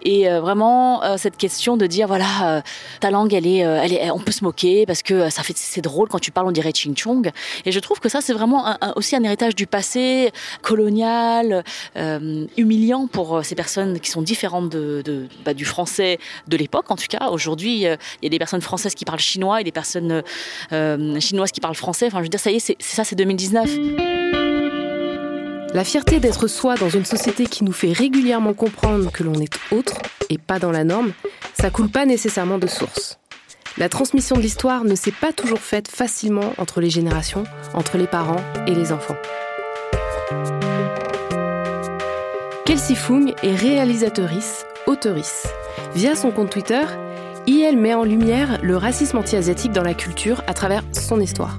Et 0.00 0.26
vraiment 0.26 1.02
cette 1.18 1.36
question 1.36 1.76
de 1.76 1.86
dire 1.86 2.06
voilà, 2.06 2.62
ta 3.00 3.10
langue, 3.10 3.34
elle 3.34 3.46
est, 3.46 4.10
on 4.10 4.20
peut 4.20 4.32
se 4.32 4.42
moquer 4.42 4.86
parce 4.86 5.02
que 5.02 5.28
ça 5.28 5.42
fait 5.42 5.56
c'est 5.56 5.82
drôle 5.82 6.08
quand 6.08 6.18
tu 6.18 6.30
parles, 6.30 6.46
on 6.46 6.52
dirait 6.52 6.72
Ching 6.72 6.96
Chong. 6.96 7.30
Et 7.66 7.72
je 7.72 7.80
trouve 7.80 8.00
que 8.00 8.08
ça, 8.08 8.20
c'est 8.22 8.32
vraiment 8.32 8.76
aussi 8.96 9.16
un 9.16 9.22
héritage 9.22 9.54
du 9.54 9.66
passé 9.66 10.32
colonial, 10.62 11.62
euh, 11.96 12.46
humiliant 12.56 13.06
pour 13.06 13.36
euh, 13.36 13.42
ces 13.42 13.54
personnes 13.54 14.00
qui 14.00 14.10
sont 14.10 14.22
différentes 14.22 14.74
bah, 15.44 15.54
du 15.54 15.64
français 15.64 16.18
de 16.48 16.56
l'époque, 16.56 16.90
en 16.90 16.96
tout 16.96 17.06
cas. 17.08 17.28
Aujourd'hui, 17.30 17.86
euh, 17.86 17.96
il 18.20 18.26
y 18.26 18.28
a 18.28 18.30
des 18.30 18.38
personnes 18.38 18.60
françaises 18.60 18.94
qui 18.94 19.04
parlent 19.04 19.20
chinois 19.20 19.60
et 19.60 19.64
des 19.64 19.72
personnes 19.72 20.22
chinoises 20.70 21.52
qui 21.52 21.60
parlent 21.60 21.74
français. 21.74 22.06
Enfin, 22.06 22.18
je 22.18 22.24
veux 22.24 22.28
dire, 22.28 22.40
ça 22.40 22.50
y 22.50 22.56
est, 22.56 22.60
c'est 22.60 22.76
ça, 22.80 23.04
c'est 23.04 23.16
2019. 23.16 23.70
La 25.74 25.82
fierté 25.82 26.20
d'être 26.20 26.46
soi 26.46 26.76
dans 26.76 26.88
une 26.88 27.04
société 27.04 27.46
qui 27.46 27.64
nous 27.64 27.72
fait 27.72 27.92
régulièrement 27.92 28.54
comprendre 28.54 29.10
que 29.10 29.24
l'on 29.24 29.34
est 29.34 29.58
autre 29.72 29.96
et 30.30 30.38
pas 30.38 30.60
dans 30.60 30.70
la 30.70 30.84
norme, 30.84 31.12
ça 31.60 31.70
coule 31.70 31.88
pas 31.88 32.06
nécessairement 32.06 32.58
de 32.58 32.68
source. 32.68 33.18
La 33.76 33.88
transmission 33.88 34.36
de 34.36 34.40
l'histoire 34.40 34.84
ne 34.84 34.94
s'est 34.94 35.10
pas 35.10 35.32
toujours 35.32 35.58
faite 35.58 35.88
facilement 35.88 36.54
entre 36.58 36.80
les 36.80 36.90
générations, 36.90 37.42
entre 37.74 37.98
les 37.98 38.06
parents 38.06 38.40
et 38.68 38.70
les 38.74 38.92
enfants. 38.92 39.16
Kelsey 42.66 42.94
Fung 42.94 43.26
est 43.42 43.54
réalisatrice, 43.54 44.64
auteurice. 44.86 45.52
Via 45.94 46.14
son 46.14 46.30
compte 46.30 46.48
Twitter, 46.48 46.80
IL 47.46 47.76
met 47.76 47.92
en 47.92 48.04
lumière 48.04 48.58
le 48.62 48.78
racisme 48.78 49.18
anti-asiatique 49.18 49.72
dans 49.72 49.82
la 49.82 49.92
culture 49.92 50.40
à 50.46 50.54
travers 50.54 50.82
son 50.92 51.20
histoire. 51.20 51.58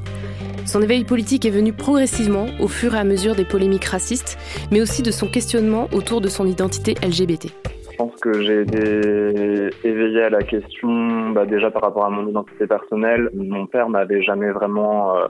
Son 0.65 0.81
éveil 0.81 1.03
politique 1.03 1.45
est 1.45 1.51
venu 1.51 1.73
progressivement 1.73 2.47
au 2.59 2.67
fur 2.67 2.95
et 2.95 2.97
à 2.97 3.03
mesure 3.03 3.35
des 3.35 3.45
polémiques 3.45 3.85
racistes, 3.85 4.39
mais 4.71 4.81
aussi 4.81 5.03
de 5.03 5.11
son 5.11 5.27
questionnement 5.27 5.89
autour 5.93 6.21
de 6.21 6.27
son 6.27 6.47
identité 6.47 6.95
LGBT. 7.03 7.53
Je 7.91 7.97
pense 7.97 8.15
que 8.19 8.41
j'ai 8.41 8.61
été 8.61 9.69
éveillé 9.87 10.23
à 10.23 10.29
la 10.31 10.41
question 10.41 11.29
bah, 11.29 11.45
déjà 11.45 11.69
par 11.69 11.83
rapport 11.83 12.05
à 12.05 12.09
mon 12.09 12.27
identité 12.27 12.65
personnelle. 12.65 13.29
Mon 13.35 13.67
père 13.67 13.89
m'avait 13.89 14.23
jamais 14.23 14.49
vraiment 14.49 15.15
euh, 15.15 15.27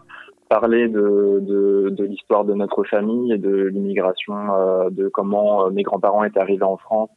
parlé 0.49 0.87
de, 0.87 1.39
de, 1.41 1.89
de 1.89 2.03
l'histoire 2.03 2.45
de 2.45 2.53
notre 2.53 2.83
famille 2.83 3.33
et 3.33 3.37
de 3.37 3.65
l'immigration, 3.65 4.35
euh, 4.53 4.89
de 4.89 5.07
comment 5.07 5.65
euh, 5.65 5.69
mes 5.71 5.83
grands-parents 5.83 6.23
étaient 6.23 6.39
arrivés 6.39 6.63
en 6.63 6.77
France. 6.77 7.11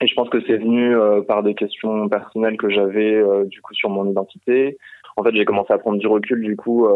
et 0.00 0.06
je 0.06 0.14
pense 0.14 0.28
que 0.28 0.40
c'est 0.46 0.58
venu 0.58 0.94
par 1.26 1.42
des 1.42 1.54
questions 1.54 2.08
personnelles 2.08 2.56
que 2.56 2.68
j'avais 2.68 3.22
du 3.46 3.60
coup 3.62 3.74
sur 3.74 3.88
mon 3.88 4.10
identité. 4.10 4.78
En 5.16 5.22
fait, 5.22 5.34
j'ai 5.34 5.46
commencé 5.46 5.72
à 5.72 5.78
prendre 5.78 5.98
du 5.98 6.06
recul 6.06 6.42
du 6.42 6.56
coup 6.56 6.86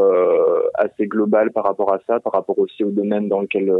assez 0.74 1.06
global 1.06 1.50
par 1.52 1.64
rapport 1.64 1.92
à 1.94 1.98
ça, 2.06 2.20
par 2.20 2.34
rapport 2.34 2.58
aussi 2.58 2.84
au 2.84 2.90
domaine 2.90 3.28
dans 3.28 3.40
lequel 3.40 3.72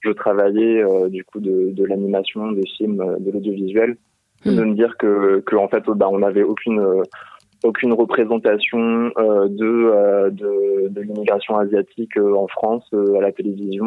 je 0.00 0.10
travaillais 0.10 0.82
euh, 0.82 1.08
du 1.08 1.24
coup 1.24 1.40
de, 1.40 1.70
de 1.72 1.84
l'animation, 1.84 2.52
des 2.52 2.66
films, 2.66 3.00
euh, 3.00 3.16
de 3.18 3.30
l'audiovisuel, 3.30 3.96
hmm. 4.44 4.56
de 4.56 4.64
me 4.64 4.74
dire 4.74 4.96
que, 4.98 5.40
que 5.40 5.56
en 5.56 5.68
fait, 5.68 5.84
bah, 5.86 6.08
on 6.10 6.18
n'avait 6.18 6.42
aucune 6.42 6.80
euh, 6.80 7.02
aucune 7.64 7.92
représentation 7.92 9.10
euh, 9.18 9.48
de, 9.48 10.30
de, 10.30 10.88
de 10.88 11.00
l'immigration 11.00 11.58
asiatique 11.58 12.16
en 12.18 12.46
France 12.48 12.88
à 12.92 13.20
la 13.20 13.32
télévision, 13.32 13.86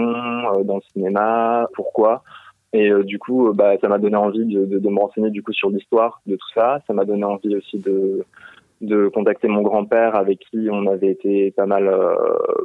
dans 0.64 0.76
le 0.76 0.82
cinéma. 0.94 1.68
Pourquoi? 1.74 2.24
Et 2.74 2.92
du 3.04 3.20
coup, 3.20 3.52
bah, 3.54 3.74
ça 3.82 3.88
m'a 3.88 4.00
donné 4.00 4.16
envie 4.16 4.46
de, 4.46 4.66
de, 4.66 4.80
de, 4.80 4.90
me 4.90 5.00
renseigner 5.00 5.30
du 5.30 5.44
coup 5.44 5.54
sur 5.54 5.70
l'histoire 5.70 6.22
de 6.26 6.36
tout 6.36 6.50
ça. 6.56 6.80
Ça 6.88 6.94
m'a 6.94 7.06
donné 7.06 7.24
envie 7.24 7.56
aussi 7.56 7.78
de 7.80 8.26
de 8.82 9.08
contacter 9.08 9.48
mon 9.48 9.62
grand-père 9.62 10.18
avec 10.18 10.40
qui 10.40 10.68
on 10.70 10.88
avait 10.88 11.12
été 11.12 11.52
pas 11.52 11.66
mal, 11.66 11.90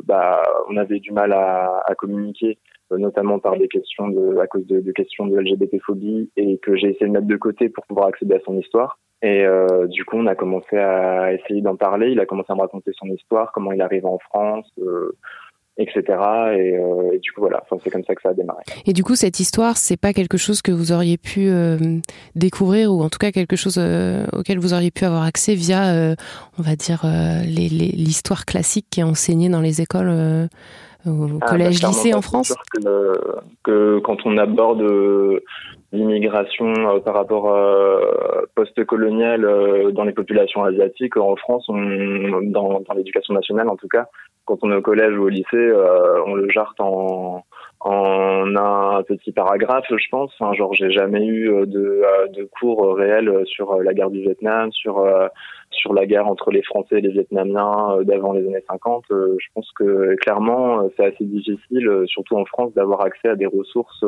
bah, 0.04 0.42
on 0.68 0.76
avait 0.76 0.98
du 0.98 1.12
mal 1.12 1.32
à, 1.32 1.80
à 1.86 1.94
communiquer 1.94 2.58
euh, 2.58 2.77
notamment 2.90 3.38
par 3.38 3.56
des 3.56 3.68
questions 3.68 4.08
de, 4.08 4.38
à 4.38 4.46
cause 4.46 4.66
de, 4.66 4.80
de 4.80 4.92
questions 4.92 5.26
de 5.26 5.38
LGBT-phobie 5.38 6.30
et 6.36 6.58
que 6.58 6.76
j'ai 6.76 6.90
essayé 6.90 7.06
de 7.06 7.12
mettre 7.12 7.26
de 7.26 7.36
côté 7.36 7.68
pour 7.68 7.84
pouvoir 7.86 8.08
accéder 8.08 8.34
à 8.34 8.40
son 8.40 8.58
histoire. 8.58 8.98
Et 9.20 9.44
euh, 9.44 9.86
du 9.88 10.04
coup, 10.04 10.16
on 10.16 10.26
a 10.26 10.36
commencé 10.36 10.76
à 10.76 11.32
essayer 11.32 11.60
d'en 11.60 11.76
parler. 11.76 12.10
Il 12.10 12.20
a 12.20 12.26
commencé 12.26 12.52
à 12.52 12.54
me 12.54 12.60
raconter 12.60 12.92
son 12.94 13.06
histoire, 13.08 13.50
comment 13.52 13.72
il 13.72 13.82
arrive 13.82 14.06
en 14.06 14.18
France, 14.18 14.70
euh, 14.78 15.16
etc. 15.78 16.02
Et, 16.56 16.76
euh, 16.76 17.12
et, 17.12 17.18
du 17.18 17.32
coup, 17.32 17.40
voilà, 17.40 17.62
enfin, 17.62 17.80
c'est 17.82 17.90
comme 17.90 18.04
ça 18.04 18.14
que 18.14 18.22
ça 18.22 18.30
a 18.30 18.34
démarré. 18.34 18.62
Et 18.86 18.92
du 18.92 19.04
coup, 19.04 19.14
cette 19.14 19.40
histoire, 19.40 19.76
c'est 19.76 19.96
pas 19.96 20.12
quelque 20.12 20.36
chose 20.36 20.60
que 20.60 20.72
vous 20.72 20.92
auriez 20.92 21.16
pu 21.16 21.48
euh, 21.48 21.76
découvrir, 22.34 22.92
ou 22.92 23.02
en 23.02 23.08
tout 23.08 23.18
cas 23.18 23.30
quelque 23.30 23.56
chose 23.56 23.78
euh, 23.78 24.26
auquel 24.32 24.58
vous 24.58 24.74
auriez 24.74 24.90
pu 24.90 25.04
avoir 25.04 25.22
accès 25.22 25.54
via, 25.54 26.14
on 26.58 26.62
va 26.62 26.76
dire, 26.76 27.02
l'histoire 27.46 28.44
classique 28.44 28.86
qui 28.90 29.00
est 29.00 29.04
enseignée 29.04 29.48
dans 29.48 29.60
les 29.60 29.80
écoles 29.80 30.48
au 31.06 31.38
ah, 31.40 31.46
collège, 31.46 31.80
bah, 31.80 31.88
lycée 31.88 32.12
en 32.12 32.22
France 32.22 32.52
que, 32.72 32.80
que, 33.62 33.98
quand 34.00 34.18
on 34.26 34.36
aborde 34.36 34.82
l'immigration 35.92 36.66
euh, 36.66 37.00
par 37.00 37.14
rapport 37.14 37.54
euh, 37.54 38.44
post-colonial 38.54 39.44
euh, 39.44 39.90
dans 39.92 40.04
les 40.04 40.12
populations 40.12 40.64
asiatiques, 40.64 41.16
en 41.16 41.36
France, 41.36 41.64
on, 41.68 42.42
dans, 42.42 42.80
dans 42.80 42.94
l'éducation 42.94 43.34
nationale 43.34 43.68
en 43.68 43.76
tout 43.76 43.88
cas, 43.88 44.08
quand 44.48 44.58
on 44.62 44.72
est 44.72 44.76
au 44.76 44.82
collège 44.82 45.16
ou 45.16 45.24
au 45.24 45.28
lycée, 45.28 45.72
on 46.26 46.34
le 46.34 46.48
jarte 46.48 46.80
en, 46.80 47.44
en 47.80 48.56
un 48.56 49.02
petit 49.04 49.30
paragraphe, 49.30 49.84
je 49.90 50.08
pense. 50.10 50.32
Enfin, 50.38 50.54
genre, 50.54 50.74
j'ai 50.74 50.90
jamais 50.90 51.24
eu 51.24 51.48
de, 51.66 52.02
de 52.32 52.48
cours 52.58 52.96
réels 52.96 53.42
sur 53.46 53.80
la 53.82 53.94
guerre 53.94 54.10
du 54.10 54.22
Vietnam, 54.22 54.72
sur 54.72 55.06
sur 55.70 55.92
la 55.92 56.06
guerre 56.06 56.26
entre 56.26 56.50
les 56.50 56.62
Français 56.62 56.98
et 56.98 57.00
les 57.00 57.10
Vietnamiens 57.10 57.92
euh, 57.92 58.04
d'avant 58.04 58.32
les 58.32 58.46
années 58.46 58.64
50, 58.68 59.04
euh, 59.10 59.36
je 59.38 59.46
pense 59.54 59.70
que 59.72 60.16
clairement 60.16 60.80
euh, 60.80 60.88
c'est 60.96 61.06
assez 61.06 61.24
difficile, 61.24 62.04
surtout 62.06 62.36
en 62.36 62.44
France, 62.44 62.72
d'avoir 62.74 63.02
accès 63.02 63.28
à 63.28 63.36
des 63.36 63.46
ressources 63.46 64.04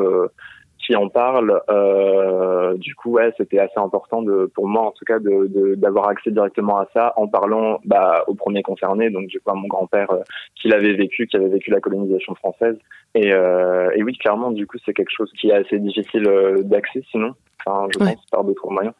qui 0.85 0.95
en 0.95 1.09
parlent. 1.09 1.61
Euh, 1.69 2.75
du 2.75 2.95
coup, 2.95 3.11
ouais, 3.11 3.33
c'était 3.37 3.59
assez 3.59 3.77
important 3.77 4.21
de, 4.21 4.51
pour 4.53 4.67
moi, 4.67 4.83
en 4.83 4.91
tout 4.91 5.05
cas, 5.05 5.19
de, 5.19 5.75
d'avoir 5.75 6.09
accès 6.09 6.31
directement 6.31 6.77
à 6.77 6.87
ça 6.93 7.13
en 7.17 7.27
parlant 7.27 7.79
bah, 7.85 8.23
aux 8.27 8.35
premiers 8.35 8.63
concernés, 8.63 9.09
donc 9.09 9.27
du 9.27 9.39
coup 9.39 9.51
à 9.51 9.55
mon 9.55 9.67
grand-père 9.67 10.09
qui 10.55 10.67
l'avait 10.67 10.93
vécu, 10.93 11.27
qui 11.27 11.37
avait 11.37 11.49
vécu 11.49 11.71
la 11.71 11.79
colonisation 11.79 12.35
française. 12.35 12.77
Et, 13.15 13.33
euh, 13.33 13.89
et 13.95 14.03
oui, 14.03 14.17
clairement, 14.17 14.51
du 14.51 14.65
coup, 14.67 14.77
c'est 14.85 14.93
quelque 14.93 15.11
chose 15.15 15.31
qui 15.39 15.49
est 15.49 15.53
assez 15.53 15.79
difficile 15.79 16.29
d'accès 16.63 17.03
sinon 17.11 17.33
je 17.65 17.97
pense, 17.97 18.25
par 18.31 18.43
d'autres 18.43 18.69
moyens. 18.69 18.93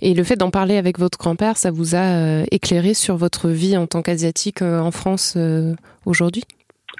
Et 0.00 0.14
le 0.14 0.24
fait 0.24 0.36
d'en 0.36 0.50
parler 0.50 0.76
avec 0.76 0.98
votre 0.98 1.18
grand-père, 1.18 1.56
ça 1.56 1.70
vous 1.70 1.94
a 1.94 1.98
euh, 1.98 2.44
éclairé 2.50 2.94
sur 2.94 3.16
votre 3.16 3.48
vie 3.48 3.76
en 3.76 3.86
tant 3.86 4.02
qu'asiatique 4.02 4.62
euh, 4.62 4.80
en 4.80 4.90
France 4.90 5.34
euh, 5.36 5.74
aujourd'hui? 6.06 6.44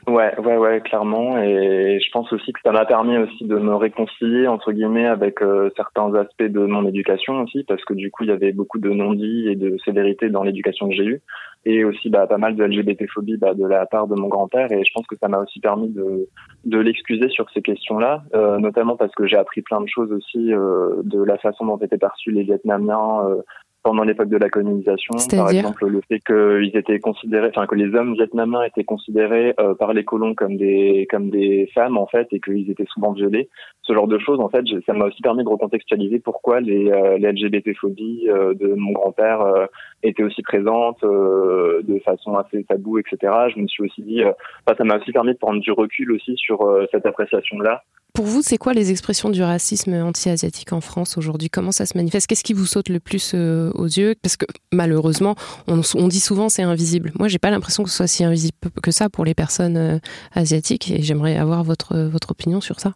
Ouais, 0.09 0.39
ouais, 0.41 0.57
ouais, 0.57 0.81
clairement. 0.81 1.39
Et 1.39 2.01
je 2.01 2.11
pense 2.11 2.33
aussi 2.33 2.53
que 2.53 2.61
ça 2.65 2.73
m'a 2.73 2.87
permis 2.87 3.17
aussi 3.19 3.45
de 3.45 3.57
me 3.57 3.75
réconcilier 3.75 4.47
entre 4.47 4.73
guillemets 4.73 5.07
avec 5.07 5.41
certains 5.77 6.15
aspects 6.15 6.43
de 6.43 6.61
mon 6.61 6.87
éducation 6.87 7.43
aussi, 7.43 7.65
parce 7.65 7.85
que 7.85 7.95
du 7.95 8.11
coup 8.11 8.25
il 8.25 8.31
y 8.31 8.33
avait 8.33 8.53
beaucoup 8.53 8.79
de 8.79 8.91
non-dits 8.91 9.49
et 9.49 9.55
de 9.55 9.77
sévérité 9.85 10.31
dans 10.31 10.43
l'éducation 10.43 10.89
que 10.89 10.95
j'ai 10.95 11.05
eue 11.05 11.23
et 11.65 11.85
aussi 11.85 12.09
bah, 12.09 12.27
pas 12.27 12.39
mal 12.39 12.57
de 12.57 12.65
LGBT-phobie 12.65 13.37
bah, 13.37 13.55
de 13.55 13.67
la 13.67 13.87
part 13.87 14.07
de 14.07 14.15
mon 14.15 14.29
grand-père 14.29 14.71
et 14.73 14.83
je 14.85 14.93
pense 14.95 15.07
que 15.07 15.17
ça 15.17 15.29
m'a 15.29 15.39
aussi 15.39 15.61
permis 15.61 15.91
de, 15.91 16.29
de 16.65 16.79
l'excuser 16.79 17.29
sur 17.29 17.51
ces 17.51 17.63
questions-là, 17.63 18.23
euh, 18.35 18.59
notamment 18.59 18.97
parce 18.97 19.15
que 19.15 19.27
j'ai 19.27 19.37
appris 19.37 19.63
plein 19.63 19.81
de 19.81 19.89
choses 19.89 20.13
aussi 20.13 20.53
euh, 20.53 21.03
de 21.05 21.23
la 21.23 21.37
façon 21.39 21.67
dont 21.67 21.77
étaient 21.79 21.99
perçus 21.99 22.31
les 22.31 22.45
Vietnamiens 22.45 23.27
euh, 23.29 23.43
pendant 23.83 24.03
l'époque 24.03 24.29
de 24.29 24.37
la 24.37 24.49
colonisation. 24.49 25.15
Par 25.31 25.51
exemple, 25.51 25.87
le 25.87 26.01
fait 26.09 26.21
qu'ils 26.21 26.77
étaient 26.77 26.99
considérés, 26.99 27.49
enfin 27.49 27.67
que 27.67 27.75
les 27.75 27.95
hommes 27.95 28.15
vietnamiens 28.15 28.63
étaient 28.63 28.85
considérés 28.85 29.55
euh, 29.61 29.75
par 29.75 29.93
les 29.93 30.05
colons 30.05 30.35
comme 30.35 30.57
des 30.57 31.07
comme 31.11 31.31
des 31.31 31.71
femmes 31.75 31.97
en 31.97 32.07
fait 32.07 32.27
et 32.33 32.41
qu'ils 32.41 32.71
étaient 32.71 32.87
souvent 32.93 33.13
violés. 33.13 33.49
Ce 33.83 33.93
genre 33.95 34.09
de 34.09 34.19
choses, 34.19 34.41
en 34.41 34.49
fait, 34.49 34.65
ça 34.85 34.93
m'a 34.93 35.07
aussi 35.07 35.23
permis 35.23 35.45
de 35.45 35.49
recontextualiser 35.49 36.19
pourquoi 36.19 36.61
les, 36.61 36.91
euh, 36.91 37.17
les 37.19 37.33
LGBT-phobies 37.33 38.29
euh, 38.29 38.53
de 38.55 38.75
mon 38.75 38.93
grand-père 38.93 39.69
étaient 40.03 40.23
aussi 40.23 40.43
présentes 40.43 41.03
de 41.03 41.99
façon 42.05 42.37
assez 42.37 42.65
taboue, 42.65 42.99
etc. 42.99 43.33
Je 43.55 43.61
me 43.61 43.67
suis 43.67 43.85
aussi 43.85 44.03
dit, 44.03 44.23
ça 44.67 44.85
m'a 44.85 44.99
aussi 44.99 45.13
permis 45.13 45.33
de 45.33 45.39
prendre 45.39 45.61
du 45.61 45.73
recul 45.73 46.13
aussi 46.13 46.37
sur 46.37 46.59
cette 46.93 47.07
appréciation-là. 47.07 47.83
Pour 48.15 48.27
vous, 48.27 48.43
c'est 48.43 48.59
quoi 48.59 48.73
les 48.73 48.91
expressions 48.91 49.31
du 49.31 49.43
racisme 49.43 49.95
anti-asiatique 49.95 50.73
en 50.73 50.81
France 50.81 51.17
aujourd'hui? 51.17 51.51
Comment 51.51 51.73
ça 51.73 51.87
se 51.87 51.97
manifeste? 51.97 52.27
Qu'est-ce 52.27 52.43
qui 52.43 52.53
vous 52.53 52.67
saute 52.67 52.89
le 52.89 52.99
plus 52.99 53.33
euh, 53.35 53.71
aux 53.75 53.87
yeux? 53.87 54.17
Parce 54.21 54.37
que 54.37 54.47
malheureusement, 54.73 55.37
on, 55.69 56.09
dit 56.09 56.21
souvent 56.21 56.49
c'est 56.49 56.63
invisible. 56.63 57.13
Moi, 57.19 57.29
j'ai 57.29 57.39
pas 57.39 57.51
l'impression 57.51 57.85
que 57.85 57.91
ce 57.91 57.97
soit 57.97 58.07
si 58.09 58.25
invisible 58.25 58.57
que 58.83 58.91
ça 58.91 59.09
pour 59.09 59.25
les 59.25 59.35
personnes 59.35 59.77
euh, 59.77 59.99
asiatiques 60.35 60.91
et 60.91 61.03
j'aimerais 61.03 61.37
avoir 61.37 61.63
votre, 61.63 61.97
votre 61.97 62.33
opinion 62.33 62.61
sur 62.61 62.81
ça. 62.81 62.95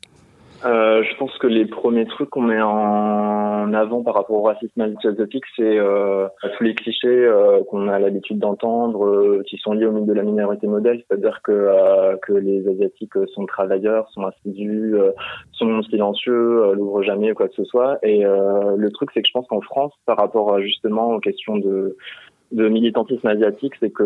Euh, 0.64 1.02
je 1.02 1.16
pense 1.16 1.36
que 1.38 1.46
les 1.46 1.66
premiers 1.66 2.06
trucs 2.06 2.30
qu'on 2.30 2.42
met 2.42 2.60
en 2.60 3.72
avant 3.74 4.02
par 4.02 4.14
rapport 4.14 4.36
au 4.36 4.42
racisme 4.42 4.80
asiatique, 4.80 5.44
c'est 5.56 5.78
euh, 5.78 6.28
tous 6.56 6.62
les 6.62 6.74
clichés 6.74 7.08
euh, 7.08 7.62
qu'on 7.64 7.88
a 7.88 7.98
l'habitude 7.98 8.38
d'entendre, 8.38 9.04
euh, 9.06 9.42
qui 9.48 9.56
sont 9.58 9.72
liés 9.72 9.86
au 9.86 9.92
mythe 9.92 10.06
de 10.06 10.12
la 10.12 10.22
minorité 10.22 10.68
modèle, 10.68 11.02
c'est-à-dire 11.08 11.40
que 11.42 11.52
euh, 11.52 12.16
que 12.22 12.32
les 12.32 12.68
asiatiques 12.68 13.14
sont 13.34 13.46
travailleurs, 13.46 14.08
sont 14.10 14.24
assidus, 14.24 14.94
sont 15.52 15.82
silencieux, 15.82 16.74
n'ouvrent 16.76 17.02
jamais 17.02 17.34
quoi 17.34 17.48
que 17.48 17.54
ce 17.54 17.64
soit. 17.64 17.98
Et 18.02 18.22
le 18.22 18.90
truc, 18.90 19.10
c'est 19.14 19.22
que 19.22 19.28
je 19.28 19.32
pense 19.32 19.46
qu'en 19.48 19.60
France, 19.60 19.92
par 20.06 20.16
rapport 20.16 20.60
justement 20.60 21.14
aux 21.14 21.20
questions 21.20 21.56
de 21.56 21.96
de 22.52 22.68
militantisme 22.68 23.26
asiatique, 23.26 23.72
c'est 23.80 23.90
que 23.90 24.04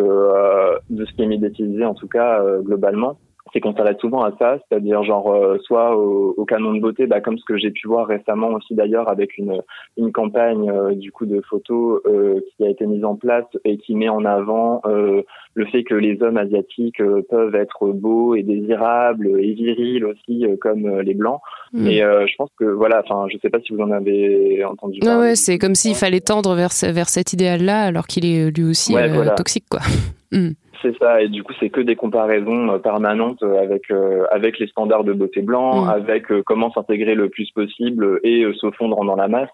de 0.89 1.05
ce 1.05 1.13
qui 1.13 1.23
est 1.23 1.27
médiatisé 1.27 1.85
en 1.85 1.95
tout 1.95 2.09
cas 2.09 2.43
globalement, 2.61 3.19
c'est 3.53 3.61
qu'on 3.61 3.75
s'arrête 3.75 4.01
souvent 4.01 4.23
à 4.23 4.33
ça, 4.39 4.59
c'est-à-dire 4.59 5.03
genre 5.05 5.33
euh, 5.33 5.59
soit 5.63 5.97
au, 5.97 6.45
canon 6.47 6.75
de 6.75 6.81
beauté, 6.81 7.07
bah, 7.07 7.21
comme 7.21 7.39
ce 7.39 7.45
que 7.45 7.57
j'ai 7.57 7.71
pu 7.71 7.87
voir 7.87 8.07
récemment 8.07 8.49
aussi 8.49 8.75
d'ailleurs 8.75 9.09
avec 9.09 9.37
une, 9.39 9.63
une 9.97 10.13
campagne 10.13 10.71
euh, 10.71 10.95
du 10.95 11.13
coup 11.13 11.27
de 11.27 11.41
photos 11.49 12.01
euh, 12.07 12.41
qui 12.57 12.65
a 12.65 12.71
été 12.71 12.87
mise 12.87 13.05
en 13.05 13.17
place 13.17 13.47
et 13.65 13.79
qui 13.79 13.95
met 13.95 14.09
en 14.09 14.25
avant 14.25 14.83
le 14.87 15.65
fait 15.67 15.85
que 15.85 15.95
les 15.95 16.23
hommes 16.23 16.37
asiatiques 16.37 17.03
peuvent 17.31 17.55
être 17.55 17.89
beaux 17.89 18.35
et 18.35 18.43
désirables 18.43 19.41
et 19.41 19.55
virils 19.55 20.05
aussi 20.05 20.45
comme 20.61 21.01
les 21.01 21.15
blancs. 21.15 21.41
Mm. 21.73 21.87
Et 21.87 21.99
je 21.99 22.37
pense 22.37 22.51
que 22.59 22.65
voilà, 22.65 23.03
enfin 23.05 23.27
je 23.31 23.39
sais 23.39 23.51
pas 23.51 23.59
si 23.61 23.73
vous 23.73 23.81
en 23.81 23.91
avez 23.91 24.65
entendu. 24.65 25.01
parler. 25.01 25.29
ouais, 25.29 25.35
c'est 25.35 25.59
comme 25.59 25.75
s'il 25.75 25.95
fallait 25.95 26.21
tendre 26.21 26.55
vers 26.55 26.71
vers 26.93 27.09
cet 27.09 27.33
idéal-là 27.33 27.83
alors 27.83 28.07
qu'il 28.07 28.27
est 28.27 28.51
lui 28.51 28.65
aussi 28.65 28.95
toxique 29.37 29.67
quoi. 29.71 29.81
Mm. 30.33 30.51
C'est 30.83 30.97
ça, 30.99 31.23
et 31.23 31.29
du 31.29 31.43
coup 31.43 31.53
c'est 31.59 31.71
que 31.71 31.81
des 31.81 31.97
comparaisons 31.97 32.71
euh, 32.71 32.79
permanentes 32.79 33.43
euh, 33.43 33.63
avec 33.63 33.91
euh, 33.91 34.25
avec 34.31 34.59
les 34.59 34.67
standards 34.67 35.05
de 35.05 35.13
beauté 35.13 35.41
blanc, 35.41 35.85
mm. 35.85 35.89
avec 35.89 36.27
comment 36.45 36.71
s'intégrer 36.73 37.15
le 37.15 37.29
plus 37.29 37.51
possible 37.53 38.21
et 38.23 38.45
se 38.55 38.71
fondre 38.73 39.05
dans 39.05 39.17
la 39.17 39.29
masse. 39.29 39.51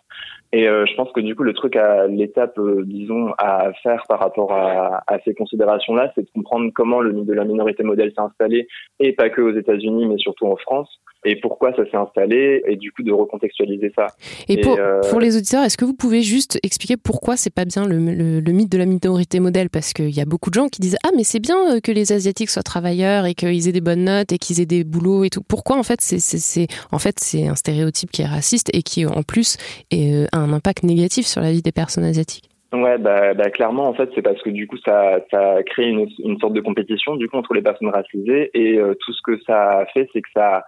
Et 0.54 0.64
je 0.64 0.96
pense 0.96 1.10
que 1.12 1.20
du 1.20 1.34
coup 1.34 1.44
le 1.44 1.54
truc 1.54 1.76
à 1.76 2.06
l'étape, 2.06 2.60
disons, 2.84 3.32
à 3.38 3.72
faire 3.82 4.02
par 4.06 4.20
rapport 4.20 4.52
à, 4.52 5.02
à 5.06 5.18
ces 5.24 5.34
considérations-là, 5.34 6.12
c'est 6.14 6.22
de 6.22 6.30
comprendre 6.34 6.70
comment 6.74 7.00
le 7.00 7.12
mythe 7.12 7.26
de 7.26 7.32
la 7.32 7.44
minorité 7.44 7.82
modèle 7.82 8.12
s'est 8.14 8.20
installé, 8.20 8.68
et 9.00 9.12
pas 9.12 9.30
que 9.30 9.40
aux 9.40 9.56
États-Unis, 9.56 10.06
mais 10.06 10.18
surtout 10.18 10.46
en 10.46 10.56
France. 10.56 11.00
Et 11.24 11.36
pourquoi 11.36 11.72
ça 11.74 11.84
s'est 11.90 11.96
installé 11.96 12.62
et 12.66 12.76
du 12.76 12.92
coup 12.92 13.02
de 13.02 13.12
recontextualiser 13.12 13.92
ça. 13.96 14.08
Et, 14.48 14.60
pour, 14.60 14.78
pour, 15.10 15.20
les 15.20 15.36
auditeurs, 15.36 15.62
est-ce 15.62 15.76
que 15.76 15.84
vous 15.84 15.94
pouvez 15.94 16.22
juste 16.22 16.58
expliquer 16.62 16.96
pourquoi 16.96 17.36
c'est 17.36 17.54
pas 17.54 17.64
bien 17.64 17.86
le, 17.86 17.96
le, 18.40 18.52
mythe 18.52 18.70
de 18.70 18.78
la 18.78 18.86
minorité 18.86 19.40
modèle? 19.40 19.70
Parce 19.70 19.92
qu'il 19.92 20.10
y 20.10 20.20
a 20.20 20.24
beaucoup 20.24 20.50
de 20.50 20.54
gens 20.54 20.68
qui 20.68 20.80
disent 20.80 20.96
ah 21.04 21.10
mais 21.16 21.24
c'est 21.24 21.40
bien 21.40 21.80
que 21.80 21.92
les 21.92 22.12
asiatiques 22.12 22.50
soient 22.50 22.62
travailleurs 22.62 23.26
et 23.26 23.34
qu'ils 23.34 23.68
aient 23.68 23.72
des 23.72 23.80
bonnes 23.80 24.04
notes 24.04 24.32
et 24.32 24.38
qu'ils 24.38 24.60
aient 24.60 24.66
des 24.66 24.84
boulots 24.84 25.24
et 25.24 25.30
tout. 25.30 25.42
Pourquoi 25.42 25.76
en 25.76 25.82
fait 25.82 26.00
c'est 26.00 26.66
en 26.90 26.98
fait 26.98 27.18
c'est 27.18 27.46
un 27.46 27.54
stéréotype 27.54 28.10
qui 28.10 28.22
est 28.22 28.26
raciste 28.26 28.70
et 28.74 28.82
qui 28.82 29.06
en 29.06 29.22
plus 29.22 29.56
est, 29.90 30.26
a 30.32 30.38
un 30.38 30.52
impact 30.52 30.82
négatif 30.82 31.26
sur 31.26 31.40
la 31.40 31.52
vie 31.52 31.62
des 31.62 31.72
personnes 31.72 32.04
asiatiques? 32.04 32.48
Ouais, 32.72 32.96
bah, 32.96 33.34
bah, 33.34 33.50
clairement, 33.50 33.86
en 33.86 33.92
fait, 33.92 34.08
c'est 34.14 34.22
parce 34.22 34.40
que 34.40 34.48
du 34.48 34.66
coup, 34.66 34.78
ça, 34.78 35.20
ça 35.30 35.62
crée 35.62 35.88
une, 35.88 36.08
une 36.24 36.38
sorte 36.38 36.54
de 36.54 36.60
compétition 36.62 37.16
du 37.16 37.28
coup 37.28 37.36
entre 37.36 37.52
les 37.52 37.60
personnes 37.60 37.90
racisées 37.90 38.50
et 38.54 38.78
euh, 38.78 38.94
tout 38.98 39.12
ce 39.12 39.20
que 39.22 39.38
ça 39.46 39.84
fait, 39.92 40.08
c'est 40.12 40.22
que 40.22 40.28
ça, 40.34 40.64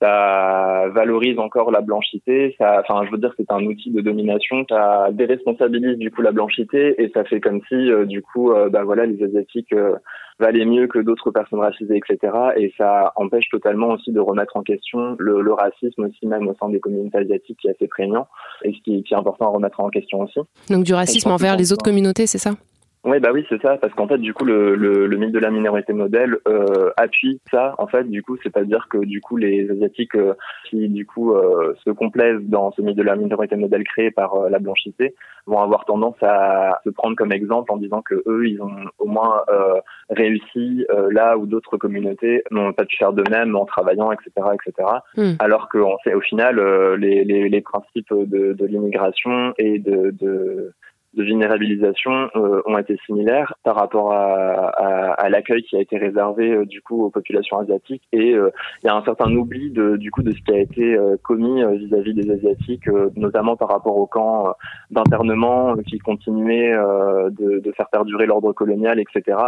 ça 0.00 0.88
valorise 0.94 1.38
encore 1.38 1.70
la 1.70 1.82
blanchité. 1.82 2.54
Ça, 2.58 2.80
enfin, 2.80 3.04
je 3.04 3.10
veux 3.10 3.18
dire, 3.18 3.34
c'est 3.36 3.50
un 3.52 3.62
outil 3.64 3.90
de 3.90 4.00
domination. 4.00 4.64
Ça 4.68 5.08
déresponsabilise 5.12 5.98
du 5.98 6.10
coup 6.10 6.22
la 6.22 6.32
blanchité 6.32 7.00
et 7.02 7.10
ça 7.14 7.24
fait 7.24 7.40
comme 7.40 7.60
si, 7.68 7.74
euh, 7.74 8.06
du 8.06 8.22
coup, 8.22 8.50
euh, 8.52 8.70
bah 8.70 8.82
voilà, 8.84 9.04
les 9.04 9.22
asiatiques 9.22 9.72
euh, 9.74 9.96
valaient 10.38 10.64
mieux 10.64 10.86
que 10.86 10.98
d'autres 10.98 11.30
personnes 11.30 11.60
racisées, 11.60 11.98
etc. 11.98 12.32
Et 12.56 12.72
ça 12.78 13.12
empêche 13.16 13.48
totalement 13.50 13.88
aussi 13.88 14.10
de 14.10 14.20
remettre 14.20 14.56
en 14.56 14.62
question 14.62 15.16
le, 15.18 15.42
le, 15.42 15.52
racisme 15.52 16.04
aussi 16.04 16.26
même 16.26 16.48
au 16.48 16.54
sein 16.54 16.70
des 16.70 16.80
communautés 16.80 17.18
asiatiques 17.18 17.58
qui 17.60 17.68
est 17.68 17.72
assez 17.72 17.88
prégnant 17.88 18.26
et 18.64 18.72
ce 18.72 18.80
qui, 18.82 19.02
qui 19.02 19.12
est 19.12 19.16
important 19.18 19.46
à 19.46 19.50
remettre 19.50 19.80
en 19.80 19.90
question 19.90 20.20
aussi. 20.20 20.40
Donc 20.70 20.84
du 20.84 20.94
racisme 20.94 21.30
envers 21.30 21.56
les 21.56 21.72
autres 21.72 21.84
communautés, 21.84 22.26
c'est 22.26 22.38
ça? 22.38 22.52
Oui, 23.04 23.18
bah 23.18 23.30
oui, 23.32 23.46
c'est 23.48 23.60
ça, 23.62 23.78
parce 23.78 23.94
qu'en 23.94 24.06
fait, 24.06 24.18
du 24.18 24.34
coup, 24.34 24.44
le, 24.44 24.74
le, 24.74 25.06
le, 25.06 25.16
mythe 25.16 25.32
de 25.32 25.38
la 25.38 25.50
minorité 25.50 25.94
modèle 25.94 26.36
euh, 26.46 26.90
appuie 26.98 27.40
ça. 27.50 27.74
En 27.78 27.86
fait, 27.86 28.04
du 28.04 28.22
coup, 28.22 28.36
c'est-à-dire 28.42 28.88
que 28.90 28.98
du 28.98 29.22
coup, 29.22 29.38
les 29.38 29.70
asiatiques 29.70 30.16
euh, 30.16 30.34
qui 30.68 30.86
du 30.90 31.06
coup 31.06 31.32
euh, 31.32 31.74
se 31.82 31.90
complaisent 31.90 32.42
dans 32.42 32.72
ce 32.72 32.82
mythe 32.82 32.98
de 32.98 33.02
la 33.02 33.16
minorité 33.16 33.56
modèle 33.56 33.84
créé 33.84 34.10
par 34.10 34.34
euh, 34.34 34.50
la 34.50 34.58
blanchité 34.58 35.14
vont 35.46 35.60
avoir 35.60 35.86
tendance 35.86 36.22
à 36.22 36.78
se 36.84 36.90
prendre 36.90 37.16
comme 37.16 37.32
exemple 37.32 37.72
en 37.72 37.78
disant 37.78 38.02
que 38.02 38.22
eux, 38.26 38.46
ils 38.46 38.60
ont 38.60 38.70
au 38.98 39.06
moins 39.06 39.42
réussi 40.10 40.86
là 41.10 41.38
où 41.38 41.46
d'autres 41.46 41.78
communautés 41.78 42.42
n'ont 42.50 42.72
pas 42.72 42.84
pu 42.84 42.96
faire 42.96 43.12
de 43.12 43.24
même 43.30 43.56
en 43.56 43.64
travaillant, 43.64 44.12
etc., 44.12 44.30
etc. 44.52 44.88
Hmm. 45.16 45.32
Alors 45.38 45.68
qu'en 45.70 45.96
fait, 46.04 46.14
au 46.14 46.20
final, 46.20 46.60
les, 46.96 47.24
les, 47.24 47.48
les, 47.48 47.60
principes 47.62 48.12
de, 48.12 48.52
de 48.52 48.66
l'immigration 48.66 49.54
et 49.58 49.78
de, 49.78 50.10
de 50.10 50.72
de 51.14 51.24
vulnérabilisation 51.24 52.30
euh, 52.36 52.62
ont 52.66 52.78
été 52.78 52.96
similaires 53.06 53.54
par 53.64 53.76
rapport 53.76 54.12
à, 54.12 54.68
à, 54.68 55.12
à 55.14 55.28
l'accueil 55.28 55.62
qui 55.62 55.76
a 55.76 55.80
été 55.80 55.98
réservé 55.98 56.50
euh, 56.50 56.64
du 56.64 56.82
coup 56.82 57.04
aux 57.04 57.10
populations 57.10 57.58
asiatiques. 57.58 58.02
Et 58.12 58.32
euh, 58.32 58.50
il 58.82 58.86
y 58.86 58.90
a 58.90 58.94
un 58.94 59.04
certain 59.04 59.30
oubli 59.34 59.70
de, 59.70 59.96
du 59.96 60.10
coup 60.12 60.22
de 60.22 60.30
ce 60.30 60.40
qui 60.40 60.52
a 60.52 60.58
été 60.58 60.96
commis 61.22 61.62
vis-à-vis 61.76 62.14
des 62.14 62.30
asiatiques 62.30 62.88
notamment 63.16 63.56
par 63.56 63.68
rapport 63.68 63.96
au 63.96 64.06
camp 64.06 64.54
d'internement 64.90 65.76
qui 65.86 65.98
continuait 65.98 66.72
de, 66.72 67.58
de, 67.58 67.72
faire 67.72 67.88
perdurer 67.88 68.26
l'ordre 68.26 68.52
colonial 68.52 68.98
etc 69.00 69.38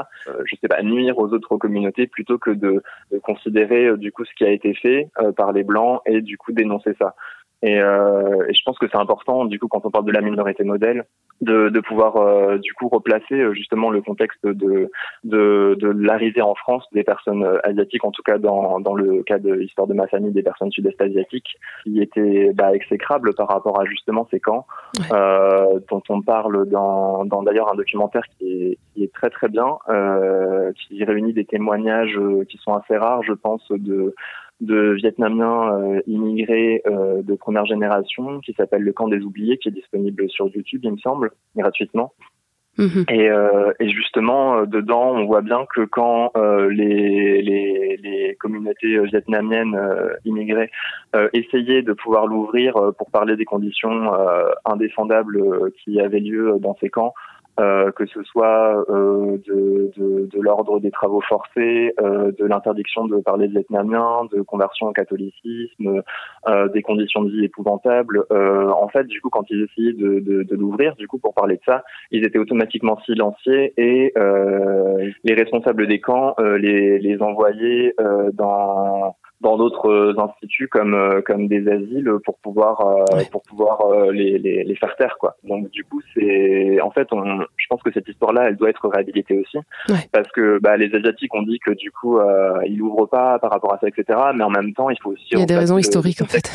je 0.44 0.56
sais 0.60 0.68
pas 0.68 0.82
nuire 0.82 1.18
aux 1.18 1.32
autres 1.32 1.56
communautés 1.56 2.06
plutôt 2.06 2.38
que 2.38 2.50
de, 2.50 2.82
de 3.10 3.18
considérer 3.18 3.96
du 3.96 4.12
coup 4.12 4.24
ce 4.24 4.34
qui 4.34 4.44
a 4.44 4.50
été 4.50 4.74
fait 4.74 5.08
par 5.36 5.52
les 5.52 5.64
blancs 5.64 6.00
et 6.06 6.20
du 6.20 6.38
coup 6.38 6.52
dénoncer 6.52 6.94
ça 6.98 7.14
et, 7.62 7.80
euh, 7.80 8.46
et, 8.48 8.54
je 8.54 8.62
pense 8.64 8.78
que 8.78 8.86
c'est 8.90 8.98
important, 8.98 9.44
du 9.44 9.58
coup, 9.58 9.68
quand 9.68 9.84
on 9.84 9.90
parle 9.90 10.04
de 10.04 10.12
la 10.12 10.20
minorité 10.20 10.64
modèle, 10.64 11.04
de, 11.42 11.68
de 11.68 11.80
pouvoir 11.80 12.16
euh, 12.16 12.58
du 12.58 12.72
coup 12.72 12.88
replacer 12.88 13.34
euh, 13.34 13.52
justement 13.52 13.90
le 13.90 14.00
contexte 14.00 14.46
de, 14.46 14.90
de, 15.24 15.76
de 15.78 15.88
l'arrivée 15.88 16.40
en 16.40 16.54
France 16.54 16.84
des 16.92 17.02
personnes 17.02 17.44
euh, 17.44 17.58
asiatiques, 17.64 18.04
en 18.04 18.12
tout 18.12 18.22
cas 18.22 18.38
dans, 18.38 18.80
dans 18.80 18.94
le 18.94 19.22
cas 19.24 19.38
de 19.38 19.52
l'histoire 19.52 19.86
de 19.88 19.94
ma 19.94 20.06
famille, 20.06 20.32
des 20.32 20.42
personnes 20.42 20.70
sud-est 20.70 21.00
asiatiques, 21.00 21.56
qui 21.82 22.00
étaient 22.00 22.52
bah, 22.54 22.74
exécrables 22.74 23.34
par 23.34 23.48
rapport 23.48 23.80
à 23.80 23.84
justement 23.84 24.26
ces 24.30 24.40
camps, 24.40 24.66
euh, 25.12 25.80
dont 25.90 26.02
on 26.08 26.22
parle 26.22 26.68
dans, 26.68 27.24
dans 27.24 27.42
d'ailleurs 27.42 27.72
un 27.72 27.76
documentaire 27.76 28.22
qui 28.38 28.46
est, 28.46 28.78
qui 28.94 29.04
est 29.04 29.12
très 29.12 29.30
très 29.30 29.48
bien, 29.48 29.78
qui 30.74 31.04
réunit 31.04 31.32
des 31.32 31.44
témoignages 31.44 32.18
qui 32.48 32.58
sont 32.58 32.74
assez 32.74 32.96
rares, 32.96 33.22
je 33.22 33.32
pense, 33.32 33.66
de 33.70 34.14
de 34.60 34.92
Vietnamiens 34.92 35.74
euh, 35.74 36.00
immigrés 36.06 36.82
euh, 36.86 37.22
de 37.22 37.34
première 37.34 37.66
génération 37.66 38.40
qui 38.40 38.52
s'appelle 38.52 38.82
Le 38.82 38.92
Camp 38.92 39.08
des 39.08 39.20
Oubliés, 39.20 39.58
qui 39.58 39.68
est 39.68 39.72
disponible 39.72 40.28
sur 40.30 40.48
YouTube, 40.48 40.80
il 40.84 40.92
me 40.92 40.98
semble, 40.98 41.32
gratuitement. 41.56 42.12
Mhm. 42.78 43.04
Et, 43.10 43.28
euh, 43.28 43.72
et, 43.80 43.90
justement, 43.90 44.64
dedans, 44.64 45.10
on 45.10 45.26
voit 45.26 45.42
bien 45.42 45.66
que 45.74 45.82
quand 45.84 46.32
les, 46.70 47.42
les, 47.42 47.96
les, 47.98 48.36
communautés 48.40 48.98
vietnamiennes 49.04 49.78
immigrées 50.24 50.70
essayaient 51.34 51.82
de 51.82 51.92
pouvoir 51.92 52.26
l'ouvrir 52.26 52.74
pour 52.96 53.10
parler 53.10 53.36
des 53.36 53.44
conditions 53.44 54.10
indéfendables 54.64 55.70
qui 55.84 56.00
avaient 56.00 56.18
lieu 56.18 56.56
dans 56.60 56.74
ces 56.80 56.88
camps, 56.88 57.12
euh, 57.60 57.90
que 57.92 58.06
ce 58.06 58.22
soit 58.22 58.84
euh, 58.88 59.36
de, 59.46 59.90
de, 59.96 60.26
de 60.26 60.40
l'ordre 60.40 60.80
des 60.80 60.90
travaux 60.90 61.20
forcés, 61.20 61.92
euh, 62.00 62.32
de 62.38 62.44
l'interdiction 62.44 63.06
de 63.06 63.18
parler 63.18 63.48
de 63.48 63.52
vietnamien, 63.52 64.26
de 64.32 64.40
conversion 64.42 64.88
au 64.88 64.92
catholicisme, 64.92 66.02
euh, 66.48 66.68
des 66.68 66.82
conditions 66.82 67.22
de 67.22 67.30
vie 67.30 67.44
épouvantables. 67.44 68.24
Euh, 68.32 68.70
en 68.70 68.88
fait, 68.88 69.04
du 69.04 69.20
coup, 69.20 69.28
quand 69.30 69.44
ils 69.50 69.62
essayaient 69.64 69.92
de, 69.92 70.20
de, 70.20 70.42
de 70.44 70.56
l'ouvrir, 70.56 70.94
du 70.96 71.06
coup, 71.08 71.18
pour 71.18 71.34
parler 71.34 71.56
de 71.56 71.62
ça, 71.66 71.84
ils 72.10 72.24
étaient 72.24 72.38
automatiquement 72.38 72.98
silenciés 73.00 73.74
et 73.76 74.14
les 75.24 75.34
responsables 75.34 75.86
des 75.86 76.00
camps 76.00 76.34
les, 76.38 76.98
les 76.98 77.20
envoyaient 77.22 77.94
dans 78.32 79.14
dans 79.42 79.56
d'autres 79.56 79.90
euh, 79.90 80.14
instituts 80.18 80.68
comme 80.68 80.94
euh, 80.94 81.20
comme 81.20 81.48
des 81.48 81.68
asiles 81.68 82.10
pour 82.24 82.38
pouvoir 82.38 82.80
euh, 82.80 83.22
pour 83.30 83.42
pouvoir 83.42 83.78
les, 84.12 84.38
les, 84.38 84.64
les 84.64 84.76
faire 84.76 84.94
taire 84.96 85.16
quoi. 85.18 85.36
Donc 85.42 85.68
du 85.70 85.84
coup 85.84 86.00
c'est 86.14 86.80
en 86.80 86.90
fait 86.90 87.08
on 87.12 87.40
je 87.56 87.66
pense 87.68 87.82
que 87.82 87.92
cette 87.92 88.08
histoire 88.08 88.32
là 88.32 88.44
elle 88.48 88.56
doit 88.56 88.70
être 88.70 88.88
réhabilitée 88.88 89.38
aussi 89.38 89.58
parce 90.12 90.30
que 90.32 90.58
bah, 90.60 90.76
les 90.76 90.94
asiatiques 90.94 91.34
ont 91.34 91.42
dit 91.42 91.58
que 91.58 91.72
du 91.72 91.90
coup 91.90 92.18
euh, 92.18 92.60
ils 92.66 92.80
ouvrent 92.80 93.06
pas 93.06 93.38
par 93.40 93.50
rapport 93.50 93.74
à 93.74 93.78
ça 93.78 93.88
etc. 93.88 94.18
Mais 94.34 94.44
en 94.44 94.50
même 94.50 94.72
temps 94.72 94.88
il 94.88 94.98
faut 95.02 95.10
aussi 95.10 95.26
il 95.32 95.40
y 95.40 95.42
a 95.42 95.46
des 95.46 95.56
raisons 95.56 95.78
historiques 95.78 96.22
en 96.22 96.26
fait 96.26 96.48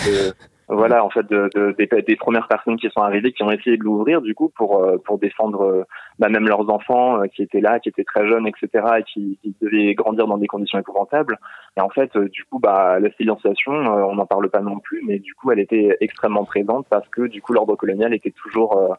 voilà 0.69 1.03
en 1.03 1.09
fait 1.09 1.25
de, 1.29 1.49
de, 1.55 1.73
des, 1.77 1.87
des, 2.01 2.15
premières 2.17 2.47
personnes 2.47 2.77
qui 2.77 2.89
sont 2.89 3.01
arrivées 3.01 3.31
qui 3.31 3.41
ont 3.43 3.51
essayé 3.51 3.77
de 3.77 3.83
l'ouvrir 3.83 4.21
du 4.21 4.35
coup 4.35 4.49
pour 4.49 4.83
euh, 4.83 4.97
pour 4.97 5.17
défendre 5.17 5.61
euh, 5.61 5.83
bah, 6.19 6.27
même 6.27 6.45
leurs 6.47 6.69
enfants 6.69 7.21
euh, 7.21 7.27
qui 7.27 7.41
étaient 7.41 7.61
là 7.61 7.79
qui 7.79 7.87
étaient 7.87 8.03
très 8.03 8.27
jeunes 8.27 8.47
etc 8.47 8.85
et 8.99 9.03
qui, 9.03 9.39
qui, 9.41 9.55
devaient 9.61 9.93
grandir 9.93 10.27
dans 10.27 10.37
des 10.37 10.47
conditions 10.47 10.79
épouvantables 10.79 11.39
et 11.77 11.81
en 11.81 11.89
fait 11.89 12.17
du 12.17 12.43
coup 12.43 12.59
bah 12.59 12.99
la 12.99 13.09
silenciation 13.13 13.71
on 13.71 14.15
n'en 14.15 14.25
parle 14.25 14.49
pas 14.49 14.59
non 14.59 14.79
plus 14.79 15.01
mais 15.07 15.19
du 15.19 15.33
coup 15.35 15.51
elle 15.51 15.59
était 15.59 15.95
extrêmement 16.01 16.43
présente 16.43 16.85
parce 16.89 17.07
que 17.09 17.27
du 17.27 17.41
coup 17.41 17.53
l'ordre 17.53 17.75
colonial 17.75 18.13
était 18.13 18.31
toujours 18.31 18.97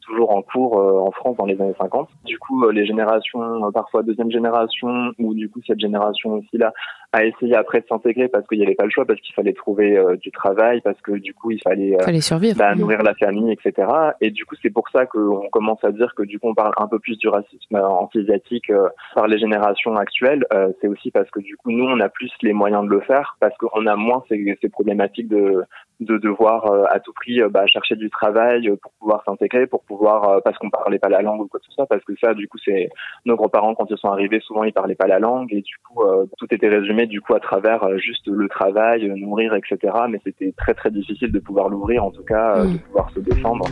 toujours 0.00 0.34
en 0.34 0.40
cours 0.40 0.78
en 0.78 1.10
France 1.10 1.36
dans 1.36 1.44
les 1.44 1.60
années 1.60 1.74
50. 1.78 2.08
Du 2.24 2.38
coup, 2.38 2.68
les 2.70 2.86
générations, 2.86 3.70
parfois 3.70 4.02
deuxième 4.02 4.30
génération, 4.30 5.12
ou 5.18 5.34
du 5.34 5.48
coup 5.48 5.60
cette 5.66 5.78
génération 5.78 6.32
aussi 6.32 6.56
là, 6.56 6.72
a 7.12 7.24
essayé 7.24 7.56
après 7.56 7.80
de 7.80 7.86
s'intégrer 7.88 8.28
parce 8.28 8.46
qu'il 8.46 8.58
n'y 8.58 8.64
avait 8.64 8.74
pas 8.74 8.84
le 8.84 8.90
choix, 8.90 9.04
parce 9.04 9.20
qu'il 9.20 9.34
fallait 9.34 9.52
trouver 9.52 9.98
euh, 9.98 10.16
du 10.16 10.30
travail, 10.30 10.80
parce 10.80 11.00
que 11.00 11.12
du 11.12 11.34
coup 11.34 11.50
il 11.50 11.60
fallait, 11.60 11.96
euh, 11.96 12.04
fallait 12.04 12.20
survivre, 12.20 12.56
bah, 12.56 12.74
nourrir 12.74 13.02
la 13.02 13.14
famille, 13.14 13.52
etc. 13.52 13.88
Et 14.20 14.30
du 14.30 14.44
coup 14.44 14.54
c'est 14.62 14.70
pour 14.70 14.88
ça 14.90 15.06
qu'on 15.06 15.48
commence 15.50 15.82
à 15.82 15.90
dire 15.90 16.14
que 16.14 16.22
du 16.22 16.38
coup 16.38 16.48
on 16.48 16.54
parle 16.54 16.72
un 16.78 16.86
peu 16.86 16.98
plus 17.00 17.18
du 17.18 17.28
racisme 17.28 17.76
anti-asiatique 17.76 18.70
euh, 18.70 18.88
par 19.14 19.26
les 19.26 19.38
générations 19.38 19.96
actuelles. 19.96 20.46
c'est 20.80 20.88
aussi 20.88 21.10
parce 21.10 21.30
que 21.30 21.40
du 21.40 21.56
coup 21.56 21.70
nous 21.72 21.84
on 21.84 21.98
a 22.00 22.08
plus 22.08 22.30
les 22.42 22.52
moyens 22.52 22.84
de 22.84 22.90
le 22.90 23.00
faire, 23.00 23.36
parce 23.40 23.56
qu'on 23.58 23.86
a 23.86 23.96
moins 23.96 24.22
ces, 24.28 24.58
ces 24.60 24.68
problématiques 24.68 25.28
de 25.28 25.64
de 25.98 26.16
devoir 26.16 26.64
à 26.90 26.98
tout 26.98 27.12
prix 27.12 27.40
bah, 27.50 27.66
chercher 27.66 27.94
du 27.94 28.08
travail 28.08 28.74
pour 28.80 28.92
pouvoir 28.92 29.22
s'intégrer, 29.26 29.66
pour 29.66 29.82
pouvoir 29.82 30.40
parce 30.42 30.56
qu'on 30.56 30.70
parlait 30.70 30.98
pas 30.98 31.10
la 31.10 31.20
langue 31.20 31.42
ou 31.42 31.46
quoi 31.46 31.60
que 31.60 31.66
ce 31.66 31.72
soit, 31.72 31.86
parce 31.86 32.02
que 32.04 32.14
ça 32.20 32.32
du 32.32 32.48
coup 32.48 32.56
c'est 32.64 32.88
nos 33.26 33.36
grands-parents 33.36 33.74
quand 33.74 33.90
ils 33.90 33.98
sont 33.98 34.08
arrivés 34.08 34.40
souvent 34.40 34.64
ils 34.64 34.72
parlaient 34.72 34.94
pas 34.94 35.06
la 35.06 35.18
langue 35.18 35.52
et 35.52 35.60
du 35.60 35.74
coup 35.86 36.02
tout 36.38 36.46
était 36.54 36.68
résumé 36.68 36.99
du 37.06 37.20
coup 37.20 37.34
à 37.34 37.40
travers 37.40 37.84
euh, 37.84 37.98
juste 37.98 38.26
le 38.26 38.48
travail, 38.48 39.08
euh, 39.08 39.14
nourrir, 39.16 39.54
etc. 39.54 39.92
Mais 40.08 40.20
c'était 40.24 40.52
très 40.56 40.74
très 40.74 40.90
difficile 40.90 41.32
de 41.32 41.38
pouvoir 41.38 41.68
l'ouvrir, 41.68 42.04
en 42.04 42.10
tout 42.10 42.24
cas, 42.24 42.56
euh, 42.56 42.64
de 42.64 42.74
mm. 42.74 42.78
pouvoir 42.78 43.10
se 43.14 43.20
défendre. 43.20 43.66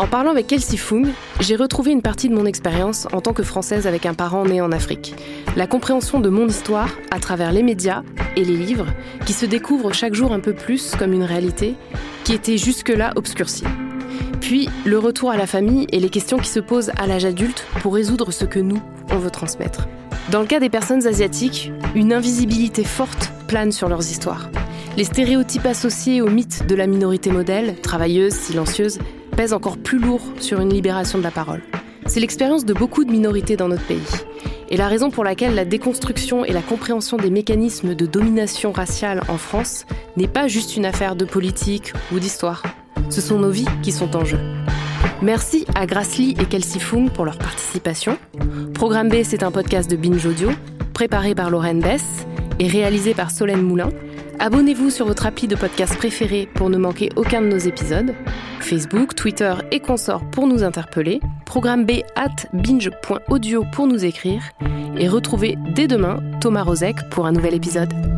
En 0.00 0.06
parlant 0.06 0.30
avec 0.30 0.46
Kelsey 0.46 0.76
Fung, 0.76 1.06
j'ai 1.40 1.56
retrouvé 1.56 1.90
une 1.90 2.02
partie 2.02 2.28
de 2.28 2.34
mon 2.34 2.46
expérience 2.46 3.08
en 3.12 3.20
tant 3.20 3.32
que 3.32 3.42
Française 3.42 3.86
avec 3.86 4.06
un 4.06 4.14
parent 4.14 4.44
né 4.44 4.60
en 4.60 4.72
Afrique. 4.72 5.14
La 5.56 5.66
compréhension 5.66 6.20
de 6.20 6.28
mon 6.28 6.46
histoire 6.46 6.88
à 7.10 7.18
travers 7.18 7.52
les 7.52 7.62
médias 7.62 8.02
et 8.36 8.44
les 8.44 8.56
livres, 8.56 8.86
qui 9.26 9.32
se 9.32 9.44
découvrent 9.44 9.92
chaque 9.92 10.14
jour 10.14 10.32
un 10.32 10.40
peu 10.40 10.54
plus 10.54 10.94
comme 10.94 11.12
une 11.12 11.24
réalité, 11.24 11.74
qui 12.24 12.32
était 12.32 12.56
jusque-là 12.56 13.12
obscurcie. 13.16 13.66
Puis 14.40 14.68
le 14.86 14.98
retour 14.98 15.30
à 15.30 15.36
la 15.36 15.46
famille 15.46 15.86
et 15.92 15.98
les 16.00 16.10
questions 16.10 16.38
qui 16.38 16.48
se 16.48 16.60
posent 16.60 16.92
à 16.96 17.06
l'âge 17.06 17.24
adulte 17.24 17.66
pour 17.82 17.94
résoudre 17.94 18.30
ce 18.30 18.44
que 18.44 18.60
nous, 18.60 18.80
on 19.10 19.18
veut 19.18 19.30
transmettre. 19.30 19.88
Dans 20.30 20.42
le 20.42 20.46
cas 20.46 20.60
des 20.60 20.68
personnes 20.68 21.06
asiatiques, 21.06 21.72
une 21.94 22.12
invisibilité 22.12 22.84
forte 22.84 23.32
plane 23.46 23.72
sur 23.72 23.88
leurs 23.88 24.10
histoires. 24.10 24.50
Les 24.98 25.04
stéréotypes 25.04 25.64
associés 25.64 26.20
au 26.20 26.28
mythe 26.28 26.66
de 26.66 26.74
la 26.74 26.86
minorité 26.86 27.30
modèle, 27.30 27.80
travailleuse, 27.80 28.34
silencieuse, 28.34 28.98
pèsent 29.36 29.54
encore 29.54 29.78
plus 29.78 29.98
lourd 29.98 30.20
sur 30.38 30.60
une 30.60 30.68
libération 30.68 31.16
de 31.16 31.22
la 31.22 31.30
parole. 31.30 31.62
C'est 32.04 32.20
l'expérience 32.20 32.66
de 32.66 32.74
beaucoup 32.74 33.06
de 33.06 33.10
minorités 33.10 33.56
dans 33.56 33.68
notre 33.68 33.86
pays. 33.86 34.02
et 34.70 34.76
la 34.76 34.88
raison 34.88 35.10
pour 35.10 35.24
laquelle 35.24 35.54
la 35.54 35.64
déconstruction 35.64 36.44
et 36.44 36.52
la 36.52 36.60
compréhension 36.60 37.16
des 37.16 37.30
mécanismes 37.30 37.94
de 37.94 38.04
domination 38.04 38.70
raciale 38.70 39.22
en 39.28 39.38
France 39.38 39.86
n'est 40.18 40.28
pas 40.28 40.46
juste 40.46 40.76
une 40.76 40.84
affaire 40.84 41.16
de 41.16 41.24
politique 41.24 41.94
ou 42.12 42.18
d'histoire. 42.18 42.62
Ce 43.08 43.22
sont 43.22 43.38
nos 43.38 43.50
vies 43.50 43.64
qui 43.82 43.92
sont 43.92 44.14
en 44.14 44.26
jeu. 44.26 44.38
Merci 45.22 45.66
à 45.74 45.86
Grassley 45.86 46.30
et 46.40 46.44
Kelsey 46.44 46.78
Fung 46.78 47.08
pour 47.08 47.24
leur 47.24 47.38
participation. 47.38 48.18
Programme 48.74 49.08
B, 49.08 49.16
c'est 49.24 49.42
un 49.42 49.50
podcast 49.50 49.90
de 49.90 49.96
Binge 49.96 50.24
Audio, 50.24 50.50
préparé 50.94 51.34
par 51.34 51.50
Lorraine 51.50 51.80
Bess 51.80 52.26
et 52.60 52.68
réalisé 52.68 53.14
par 53.14 53.30
Solène 53.30 53.62
Moulin. 53.62 53.90
Abonnez-vous 54.38 54.90
sur 54.90 55.06
votre 55.06 55.26
appli 55.26 55.48
de 55.48 55.56
podcast 55.56 55.96
préféré 55.96 56.48
pour 56.54 56.70
ne 56.70 56.78
manquer 56.78 57.08
aucun 57.16 57.42
de 57.42 57.48
nos 57.48 57.58
épisodes. 57.58 58.14
Facebook, 58.60 59.16
Twitter 59.16 59.54
et 59.72 59.80
consorts 59.80 60.22
pour 60.30 60.46
nous 60.46 60.62
interpeller. 60.62 61.20
Programme 61.44 61.84
B 61.84 62.02
at 62.14 62.46
binge.audio 62.52 63.64
pour 63.72 63.88
nous 63.88 64.04
écrire. 64.04 64.42
Et 64.96 65.08
retrouvez 65.08 65.56
dès 65.74 65.88
demain 65.88 66.20
Thomas 66.40 66.62
Rozek 66.62 67.08
pour 67.10 67.26
un 67.26 67.32
nouvel 67.32 67.54
épisode. 67.54 68.17